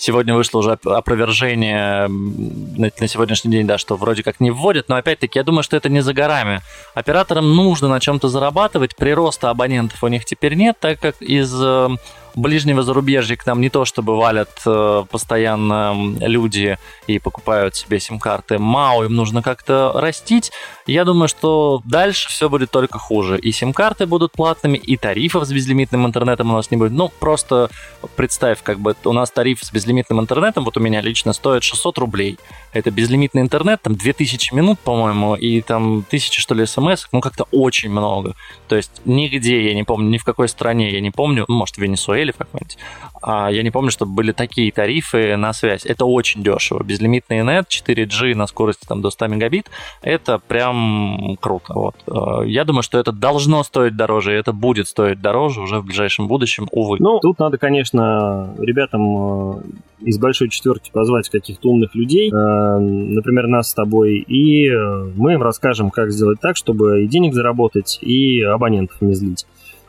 Сегодня 0.00 0.34
вышло 0.34 0.60
уже 0.60 0.78
опровержение 0.82 2.08
на 2.08 3.06
сегодняшний 3.06 3.50
день, 3.50 3.66
да, 3.66 3.76
что 3.76 3.96
вроде 3.96 4.22
как 4.22 4.40
не 4.40 4.50
вводят, 4.50 4.88
но 4.88 4.96
опять-таки 4.96 5.38
я 5.38 5.42
думаю, 5.42 5.62
что 5.62 5.76
это 5.76 5.90
не 5.90 6.00
за 6.00 6.14
горами. 6.14 6.62
Операторам 6.94 7.54
нужно 7.54 7.88
на 7.88 8.00
чем-то 8.00 8.28
зарабатывать, 8.28 8.96
прироста 8.96 9.50
абонентов 9.50 10.02
у 10.02 10.08
них 10.08 10.24
теперь 10.24 10.54
нет, 10.54 10.78
так 10.80 11.00
как 11.00 11.20
из 11.20 11.54
э, 11.54 11.88
ближнего 12.34 12.82
зарубежья 12.82 13.36
к 13.36 13.46
нам 13.46 13.60
не 13.60 13.70
то 13.70 13.84
чтобы 13.84 14.16
валят 14.16 14.50
э, 14.66 15.04
постоянно 15.10 15.94
люди 16.20 16.78
и 17.06 17.18
покупают 17.18 17.76
себе 17.76 18.00
сим-карты. 18.00 18.58
Мау 18.58 19.04
им 19.04 19.14
нужно 19.14 19.42
как-то 19.42 19.92
растить. 19.94 20.52
Я 20.86 21.04
думаю, 21.04 21.28
что 21.28 21.82
дальше 21.84 22.28
все 22.28 22.48
будет 22.48 22.70
только 22.70 22.98
хуже. 22.98 23.38
И 23.38 23.52
сим-карты 23.52 24.06
будут 24.06 24.32
платными, 24.32 24.76
и 24.76 24.96
тарифов 24.96 25.44
с 25.44 25.52
безлимитным 25.52 26.06
интернетом 26.06 26.50
у 26.50 26.54
нас 26.54 26.70
не 26.70 26.76
будет. 26.76 26.92
Ну, 26.92 27.10
просто 27.20 27.70
представь, 28.16 28.62
как 28.62 28.78
бы 28.78 28.94
у 29.04 29.12
нас 29.12 29.30
тариф 29.30 29.60
с 29.62 29.72
безлимитным 29.72 30.20
интернетом, 30.20 30.64
вот 30.64 30.76
у 30.76 30.80
меня 30.80 31.00
лично 31.00 31.32
стоит 31.32 31.62
600 31.62 31.98
рублей. 31.98 32.38
Это 32.72 32.90
безлимитный 32.90 33.42
интернет, 33.42 33.82
там 33.82 33.94
2000 33.94 34.54
минут, 34.54 34.78
по-моему, 34.80 35.34
и 35.34 35.60
там 35.60 35.98
1000, 35.98 36.40
что 36.40 36.54
ли, 36.54 36.66
смс, 36.66 37.06
ну, 37.12 37.20
как-то 37.20 37.46
очень 37.50 37.90
много. 37.90 38.34
То 38.68 38.76
есть 38.76 39.02
нигде, 39.04 39.68
я 39.68 39.74
не 39.74 39.84
помню, 39.84 40.10
ни 40.10 40.18
в 40.18 40.24
какой 40.24 40.48
стране, 40.48 40.92
я 40.92 41.00
не 41.00 41.10
помню, 41.10 41.44
может, 41.48 41.76
в 41.76 41.78
Венесуэле 41.78 42.19
АОЛ 42.22 42.32
какой-нибудь, 42.36 42.78
а 43.22 43.50
я 43.50 43.62
не 43.62 43.70
помню, 43.70 43.90
чтобы 43.90 44.12
были 44.12 44.32
такие 44.32 44.72
тарифы 44.72 45.36
на 45.36 45.52
связь. 45.52 45.84
Это 45.84 46.04
очень 46.04 46.42
дешево. 46.42 46.82
Безлимитный 46.82 47.44
нет, 47.44 47.66
4G 47.68 48.34
на 48.34 48.46
скорости 48.46 48.86
там, 48.86 49.02
до 49.02 49.10
100 49.10 49.26
мегабит, 49.28 49.70
это 50.02 50.38
прям 50.38 51.36
круто. 51.40 51.74
Вот. 51.74 51.94
Э, 52.06 52.46
я 52.46 52.64
думаю, 52.64 52.82
что 52.82 52.98
это 52.98 53.12
должно 53.12 53.62
стоить 53.62 53.96
дороже, 53.96 54.34
и 54.34 54.38
это 54.38 54.52
будет 54.52 54.88
стоить 54.88 55.20
дороже 55.20 55.60
уже 55.60 55.80
в 55.80 55.84
ближайшем 55.84 56.28
будущем, 56.28 56.68
увы. 56.72 56.96
Ну, 57.00 57.18
тут 57.20 57.38
надо, 57.38 57.58
конечно, 57.58 58.54
ребятам 58.58 59.58
э, 59.58 59.62
из 60.00 60.18
большой 60.18 60.48
четверки 60.48 60.90
позвать 60.92 61.28
каких-то 61.28 61.68
умных 61.68 61.94
людей, 61.94 62.30
э, 62.30 62.78
например, 62.78 63.46
нас 63.46 63.70
с 63.70 63.74
тобой, 63.74 64.18
и 64.18 64.70
мы 65.16 65.34
им 65.34 65.42
расскажем, 65.42 65.90
как 65.90 66.10
сделать 66.10 66.40
так, 66.40 66.56
чтобы 66.56 67.04
и 67.04 67.06
денег 67.06 67.34
заработать, 67.34 67.98
и 68.00 68.42
абонентов 68.42 69.00
не 69.00 69.14
злить. 69.14 69.46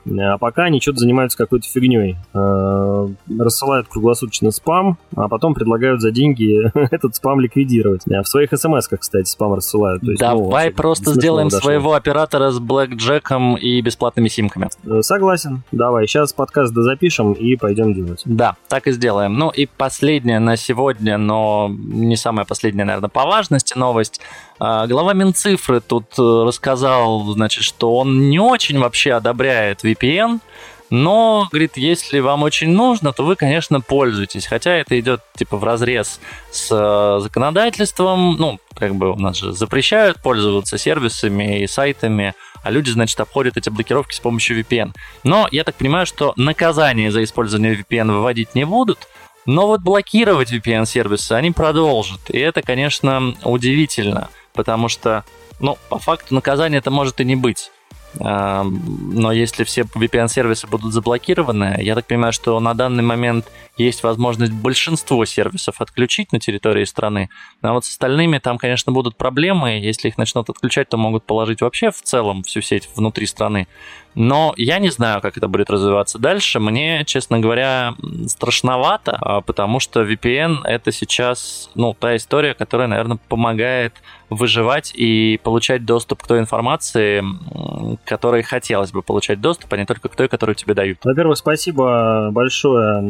А 0.10 0.38
пока 0.38 0.64
они 0.64 0.82
что-то 0.82 1.00
занимаются 1.00 1.38
какой-то 1.38 1.68
фигней. 1.68 2.18
Э, 2.34 3.08
рассылают 3.40 3.88
круглосуточно 3.88 4.52
спам, 4.52 4.98
а 5.16 5.28
потом 5.28 5.54
предлагают 5.54 6.02
за 6.02 6.12
деньги 6.12 6.72
этот 6.94 7.16
спам 7.16 7.40
ликвидировать. 7.40 8.04
В 8.06 8.24
своих 8.26 8.50
смс-ках, 8.54 9.00
кстати, 9.00 9.30
спам 9.30 9.54
рассылают. 9.54 10.04
есть, 10.04 10.20
Давай 10.20 10.70
ну, 10.70 10.76
просто 10.76 11.14
сделаем 11.14 11.50
дошло. 11.50 11.66
своего 11.66 11.94
оператора 11.94 12.52
с 12.52 12.60
блэкджеком 12.60 13.56
и 13.56 13.82
бесплатными 13.82 14.28
симками. 14.28 14.70
Э, 14.86 15.02
согласен. 15.02 15.64
Давай, 15.72 16.08
сейчас 16.08 16.34
подкаст 16.34 16.74
дозапишем 16.74 17.34
и 17.34 17.56
пойдем 17.56 17.94
делать. 17.94 18.22
Да, 18.26 18.56
так 18.68 18.88
и 18.88 18.92
сделаем. 18.92 19.34
Ну 19.34 19.50
и 19.50 19.66
последняя 19.66 20.40
на 20.40 20.58
сегодня, 20.58 21.18
но 21.18 21.70
не 21.72 22.16
самая 22.16 22.46
последняя, 22.46 22.86
наверное, 22.86 23.10
по 23.10 23.26
важности 23.26 23.78
новость. 23.78 24.22
А, 24.64 24.86
глава 24.86 25.14
Минцифры 25.14 25.82
тут 25.82 26.20
э, 26.20 26.22
рассказал, 26.22 27.24
значит, 27.34 27.64
что 27.64 27.96
он 27.96 28.30
не 28.30 28.38
очень 28.38 28.78
вообще 28.78 29.14
одобряет 29.14 29.84
VPN, 29.84 30.40
но, 30.92 31.48
говорит, 31.50 31.78
если 31.78 32.20
вам 32.20 32.44
очень 32.44 32.70
нужно, 32.70 33.12
то 33.12 33.26
вы, 33.26 33.36
конечно, 33.36 33.82
пользуетесь. 33.82 34.46
Хотя 34.46 34.74
это 34.74 35.00
идет 35.00 35.22
типа 35.36 35.58
в 35.58 35.64
разрез 35.64 36.20
с 36.52 36.68
э, 36.70 37.24
законодательством. 37.24 38.36
Ну, 38.38 38.60
как 38.76 38.94
бы 38.94 39.12
у 39.14 39.16
нас 39.16 39.38
же 39.38 39.52
запрещают 39.52 40.22
пользоваться 40.22 40.78
сервисами 40.78 41.64
и 41.64 41.66
сайтами, 41.66 42.36
а 42.62 42.70
люди, 42.70 42.92
значит, 42.92 43.20
обходят 43.20 43.58
эти 43.58 43.72
блокировки 43.72 44.14
с 44.14 44.20
помощью 44.20 44.60
VPN. 44.60 44.92
Но 45.24 45.48
я 45.50 45.64
так 45.64 45.74
понимаю, 45.74 46.06
что 46.06 46.34
наказание 46.36 47.10
за 47.10 47.24
использование 47.24 47.74
VPN 47.74 48.12
выводить 48.12 48.54
не 48.54 48.68
будут, 48.68 49.08
но 49.48 49.66
вот 49.66 49.82
блокировать 49.82 50.54
VPN-сервисы 50.54 51.32
они 51.32 51.50
продолжат. 51.50 52.30
И 52.30 52.38
это, 52.38 52.62
конечно, 52.62 53.34
удивительно 53.44 54.30
потому 54.54 54.90
что, 54.90 55.24
ну, 55.60 55.78
по 55.90 56.00
факту 56.00 56.36
наказания 56.36 56.78
это 56.78 56.92
может 56.92 57.20
и 57.22 57.26
не 57.26 57.36
быть. 57.36 57.72
Но 58.14 59.32
если 59.32 59.64
все 59.64 59.82
VPN-сервисы 59.84 60.68
будут 60.68 60.94
заблокированы, 60.94 61.78
я 61.80 61.96
так 61.96 62.06
понимаю, 62.08 62.34
что 62.34 62.60
на 62.60 62.74
данный 62.74 63.04
момент 63.04 63.50
есть 63.82 64.04
возможность 64.04 64.54
большинство 64.54 65.26
сервисов 65.26 65.82
отключить 65.82 66.32
на 66.32 66.40
территории 66.40 66.86
страны. 66.86 67.30
А 67.62 67.74
вот 67.74 67.86
с 67.86 67.90
остальными 67.90 68.38
там, 68.38 68.58
конечно, 68.58 68.92
будут 68.92 69.16
проблемы. 69.16 69.80
Если 69.80 70.08
их 70.08 70.18
начнут 70.18 70.50
отключать, 70.50 70.90
то 70.90 70.98
могут 70.98 71.26
положить 71.26 71.62
вообще 71.62 71.92
в 71.92 72.02
целом 72.02 72.44
всю 72.44 72.62
сеть 72.62 72.90
внутри 72.96 73.26
страны. 73.26 73.68
Но 74.14 74.54
я 74.58 74.80
не 74.80 74.90
знаю, 74.90 75.22
как 75.22 75.38
это 75.38 75.48
будет 75.48 75.70
развиваться 75.70 76.20
дальше. 76.20 76.60
Мне, 76.60 77.04
честно 77.06 77.40
говоря, 77.40 77.96
страшновато, 78.28 79.18
а, 79.22 79.42
потому 79.42 79.80
что 79.80 80.02
VPN 80.02 80.66
это 80.66 80.92
сейчас, 80.92 81.70
ну, 81.76 81.96
та 81.98 82.18
история, 82.18 82.54
которая, 82.54 82.88
наверное, 82.88 83.20
помогает 83.30 83.94
выживать 84.30 84.94
и 84.96 85.40
получать 85.44 85.86
доступ 85.86 86.24
к 86.24 86.28
той 86.28 86.40
информации, 86.40 87.24
которой 88.06 88.44
хотелось 88.44 88.92
бы 88.92 89.02
получать 89.02 89.42
доступ, 89.42 89.74
а 89.74 89.78
не 89.78 89.86
только 89.86 90.08
к 90.08 90.16
той, 90.16 90.30
которую 90.30 90.56
тебе 90.56 90.74
дают. 90.74 91.00
Во-первых, 91.04 91.38
спасибо 91.38 92.30
большое 92.32 93.02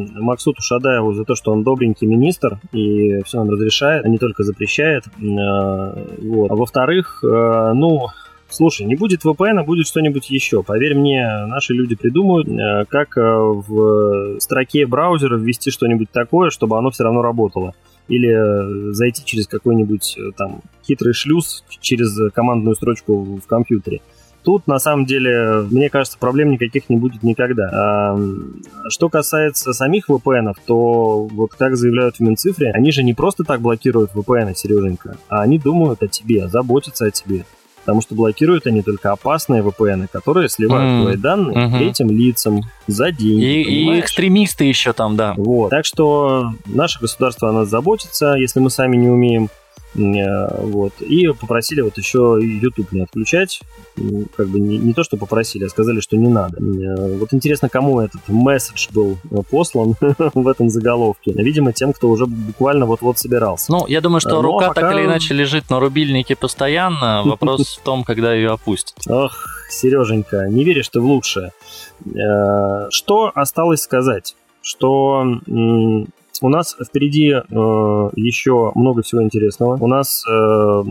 Максуту 0.61 0.81
Шадаеву 0.81 1.13
за 1.13 1.25
то, 1.25 1.35
что 1.35 1.51
он 1.51 1.63
добренький 1.63 2.07
министр 2.07 2.59
и 2.71 3.21
все 3.23 3.39
нам 3.39 3.49
разрешает, 3.49 4.05
а 4.05 4.09
не 4.09 4.17
только 4.17 4.43
запрещает. 4.43 5.03
Э, 5.07 6.05
вот. 6.21 6.51
А 6.51 6.55
во-вторых, 6.55 7.23
э, 7.23 7.73
ну, 7.73 8.07
Слушай, 8.53 8.85
не 8.85 8.95
будет 8.95 9.23
VPN, 9.23 9.59
а 9.59 9.63
будет 9.63 9.87
что-нибудь 9.87 10.29
еще. 10.29 10.61
Поверь 10.61 10.93
мне, 10.93 11.25
наши 11.47 11.73
люди 11.73 11.95
придумают, 11.95 12.49
э, 12.49 12.83
как 12.89 13.15
в 13.15 14.41
строке 14.41 14.85
браузера 14.85 15.37
ввести 15.37 15.71
что-нибудь 15.71 16.11
такое, 16.11 16.49
чтобы 16.49 16.77
оно 16.77 16.89
все 16.89 17.05
равно 17.05 17.21
работало. 17.21 17.73
Или 18.09 18.91
зайти 18.91 19.23
через 19.23 19.47
какой-нибудь 19.47 20.17
там 20.35 20.59
хитрый 20.85 21.13
шлюз 21.13 21.63
через 21.79 22.33
командную 22.33 22.75
строчку 22.75 23.39
в 23.41 23.47
компьютере. 23.47 24.01
Тут, 24.43 24.65
на 24.65 24.79
самом 24.79 25.05
деле, 25.05 25.65
мне 25.69 25.89
кажется, 25.89 26.17
проблем 26.17 26.51
никаких 26.51 26.89
не 26.89 26.95
будет 26.95 27.21
никогда. 27.21 27.69
А, 27.71 28.19
что 28.89 29.09
касается 29.09 29.73
самих 29.73 30.09
VPN, 30.09 30.53
то 30.65 31.27
вот 31.27 31.53
как 31.53 31.75
заявляют 31.77 32.17
в 32.17 32.19
Минцифре, 32.21 32.71
они 32.71 32.91
же 32.91 33.03
не 33.03 33.13
просто 33.13 33.43
так 33.43 33.61
блокируют 33.61 34.11
VPN, 34.13 34.53
Сереженька, 34.55 35.17
а 35.29 35.41
они 35.41 35.59
думают 35.59 36.01
о 36.01 36.07
тебе, 36.07 36.47
заботятся 36.47 37.05
о 37.05 37.11
тебе. 37.11 37.45
Потому 37.81 38.01
что 38.01 38.13
блокируют 38.13 38.67
они 38.67 38.81
только 38.83 39.11
опасные 39.11 39.63
VPN, 39.63 40.07
которые 40.11 40.49
сливают 40.49 40.91
mm. 40.91 41.01
твои 41.01 41.15
данные 41.17 41.57
mm-hmm. 41.57 41.77
третьим 41.77 42.11
лицам 42.11 42.61
за 42.85 43.11
деньги. 43.11 43.43
И, 43.43 43.95
и 43.95 43.99
экстремисты 43.99 44.65
еще 44.65 44.93
там, 44.93 45.15
да. 45.15 45.33
Вот. 45.35 45.71
Так 45.71 45.85
что 45.85 46.51
наше 46.65 46.99
государство 46.99 47.49
о 47.49 47.53
нас 47.53 47.69
заботится, 47.69 48.35
если 48.35 48.59
мы 48.59 48.69
сами 48.69 48.97
не 48.97 49.09
умеем. 49.09 49.49
Э, 49.95 50.63
вот. 50.63 50.93
И 51.01 51.27
попросили 51.27 51.81
вот 51.81 51.97
еще 51.97 52.39
YouTube 52.41 52.91
не 52.91 53.01
отключать. 53.01 53.61
Как 54.35 54.47
бы 54.47 54.59
не, 54.59 54.77
не 54.77 54.93
то, 54.93 55.03
что 55.03 55.17
попросили, 55.17 55.65
а 55.65 55.69
сказали, 55.69 55.99
что 55.99 56.17
не 56.17 56.29
надо. 56.29 56.57
Э, 56.57 57.17
вот 57.17 57.33
интересно, 57.33 57.69
кому 57.69 57.99
этот 57.99 58.21
месседж 58.27 58.87
был 58.93 59.17
э, 59.29 59.37
послан 59.49 59.95
в 60.33 60.47
этом 60.47 60.69
заголовке. 60.69 61.33
Видимо, 61.33 61.73
тем, 61.73 61.93
кто 61.93 62.09
уже 62.09 62.25
буквально 62.25 62.85
вот-вот 62.85 63.17
собирался. 63.17 63.71
Ну, 63.71 63.85
я 63.87 64.01
думаю, 64.01 64.21
что 64.21 64.35
Но 64.35 64.41
рука 64.41 64.69
пока... 64.69 64.81
так 64.81 64.93
или 64.95 65.05
иначе 65.05 65.33
лежит 65.33 65.69
на 65.69 65.79
рубильнике 65.79 66.35
постоянно. 66.35 67.23
Вопрос 67.25 67.77
в 67.77 67.83
том, 67.83 68.03
когда 68.03 68.33
ее 68.33 68.51
опустят. 68.51 68.95
Ох, 69.09 69.45
Сереженька, 69.69 70.47
не 70.47 70.63
веришь 70.63 70.89
ты 70.89 70.99
в 70.99 71.05
лучшее. 71.05 71.51
Что 72.89 73.31
осталось 73.35 73.81
сказать? 73.81 74.35
Что 74.61 75.23
у 76.41 76.49
нас 76.49 76.75
впереди 76.83 77.29
э, 77.29 78.09
еще 78.15 78.71
много 78.75 79.03
всего 79.03 79.23
интересного. 79.23 79.77
У 79.79 79.87
нас 79.87 80.23
э, 80.27 80.83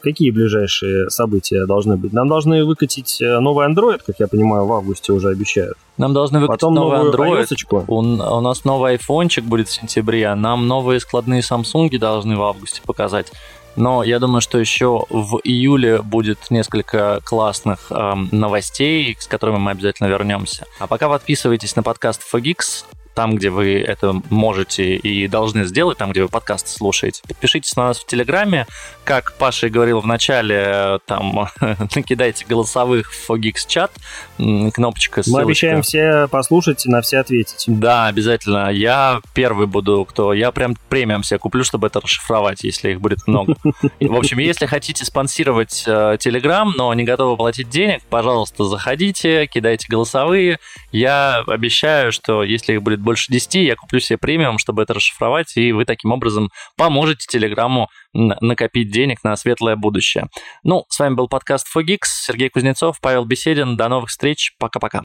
какие 0.00 0.30
ближайшие 0.30 1.10
события 1.10 1.66
должны 1.66 1.96
быть? 1.96 2.12
Нам 2.12 2.28
должны 2.28 2.64
выкатить 2.64 3.20
э, 3.20 3.38
новый 3.40 3.66
Android, 3.66 4.00
как 4.06 4.16
я 4.20 4.28
понимаю, 4.28 4.66
в 4.66 4.72
августе 4.72 5.12
уже 5.12 5.28
обещают. 5.28 5.76
Нам 5.96 6.12
должны 6.12 6.38
выкатить 6.38 6.60
Потом 6.60 6.74
новый 6.74 7.00
Android. 7.00 7.84
У, 7.88 7.96
у 7.96 8.40
нас 8.40 8.64
новый 8.64 8.92
айфончик 8.92 9.44
будет 9.44 9.68
в 9.68 9.72
сентябре, 9.72 10.34
нам 10.34 10.68
новые 10.68 11.00
складные 11.00 11.40
Samsung 11.40 11.98
должны 11.98 12.36
в 12.36 12.42
августе 12.42 12.82
показать. 12.84 13.32
Но 13.76 14.04
я 14.04 14.20
думаю, 14.20 14.40
что 14.40 14.58
еще 14.58 15.04
в 15.10 15.40
июле 15.42 16.00
будет 16.00 16.38
несколько 16.50 17.20
классных 17.24 17.90
эм, 17.90 18.28
новостей, 18.30 19.16
с 19.18 19.26
которыми 19.26 19.56
мы 19.56 19.72
обязательно 19.72 20.06
вернемся. 20.06 20.66
А 20.78 20.86
пока 20.86 21.08
подписывайтесь 21.08 21.74
на 21.74 21.82
подкаст 21.82 22.22
Fogix, 22.32 22.84
там, 23.14 23.36
где 23.36 23.50
вы 23.50 23.80
это 23.80 24.20
можете 24.30 24.96
и 24.96 25.28
должны 25.28 25.64
сделать, 25.64 25.98
там, 25.98 26.10
где 26.10 26.22
вы 26.22 26.28
подкаст 26.28 26.68
слушаете. 26.68 27.22
Подпишитесь 27.26 27.76
на 27.76 27.88
нас 27.88 27.98
в 28.00 28.06
Телеграме. 28.06 28.66
Как 29.04 29.34
Паша 29.34 29.68
и 29.68 29.70
говорил 29.70 30.00
в 30.00 30.06
начале, 30.06 30.98
там 31.06 31.48
накидайте 31.94 32.44
голосовых 32.46 33.12
в 33.12 33.30
Fogix 33.30 33.66
чат, 33.66 33.92
кнопочка 34.36 35.22
ссылочка. 35.22 35.44
Мы 35.44 35.50
обещаем 35.50 35.82
все 35.82 36.28
послушать 36.28 36.84
и 36.86 36.90
на 36.90 37.00
все 37.02 37.18
ответить. 37.18 37.64
Да, 37.66 38.06
обязательно. 38.06 38.70
Я 38.70 39.20
первый 39.34 39.66
буду, 39.66 40.04
кто... 40.04 40.32
Я 40.32 40.50
прям 40.52 40.76
премиум 40.88 41.22
себе 41.22 41.38
куплю, 41.38 41.64
чтобы 41.64 41.86
это 41.86 42.00
расшифровать, 42.00 42.64
если 42.64 42.92
их 42.92 43.00
будет 43.00 43.26
много. 43.26 43.54
В 44.00 44.14
общем, 44.16 44.38
если 44.38 44.66
хотите 44.66 45.04
спонсировать 45.04 45.84
Телеграм, 45.84 46.72
но 46.76 46.92
не 46.94 47.04
готовы 47.04 47.36
платить 47.36 47.68
денег, 47.68 48.02
пожалуйста, 48.10 48.64
заходите, 48.64 49.46
кидайте 49.46 49.86
голосовые. 49.88 50.58
Я 50.90 51.44
обещаю, 51.46 52.10
что 52.12 52.42
если 52.42 52.74
их 52.74 52.82
будет 52.82 53.00
больше 53.04 53.30
10, 53.30 53.54
я 53.54 53.76
куплю 53.76 54.00
себе 54.00 54.18
премиум, 54.18 54.58
чтобы 54.58 54.82
это 54.82 54.94
расшифровать, 54.94 55.56
и 55.56 55.72
вы 55.72 55.84
таким 55.84 56.12
образом 56.12 56.50
поможете 56.76 57.26
Телеграму 57.28 57.88
накопить 58.12 58.90
денег 58.90 59.22
на 59.24 59.36
светлое 59.36 59.76
будущее. 59.76 60.28
Ну, 60.62 60.84
с 60.88 60.98
вами 60.98 61.14
был 61.14 61.28
подкаст 61.28 61.66
Fogix, 61.74 61.98
Сергей 62.04 62.48
Кузнецов, 62.48 63.00
Павел 63.00 63.24
Беседин. 63.24 63.76
До 63.76 63.88
новых 63.88 64.08
встреч. 64.10 64.52
Пока-пока. 64.58 64.92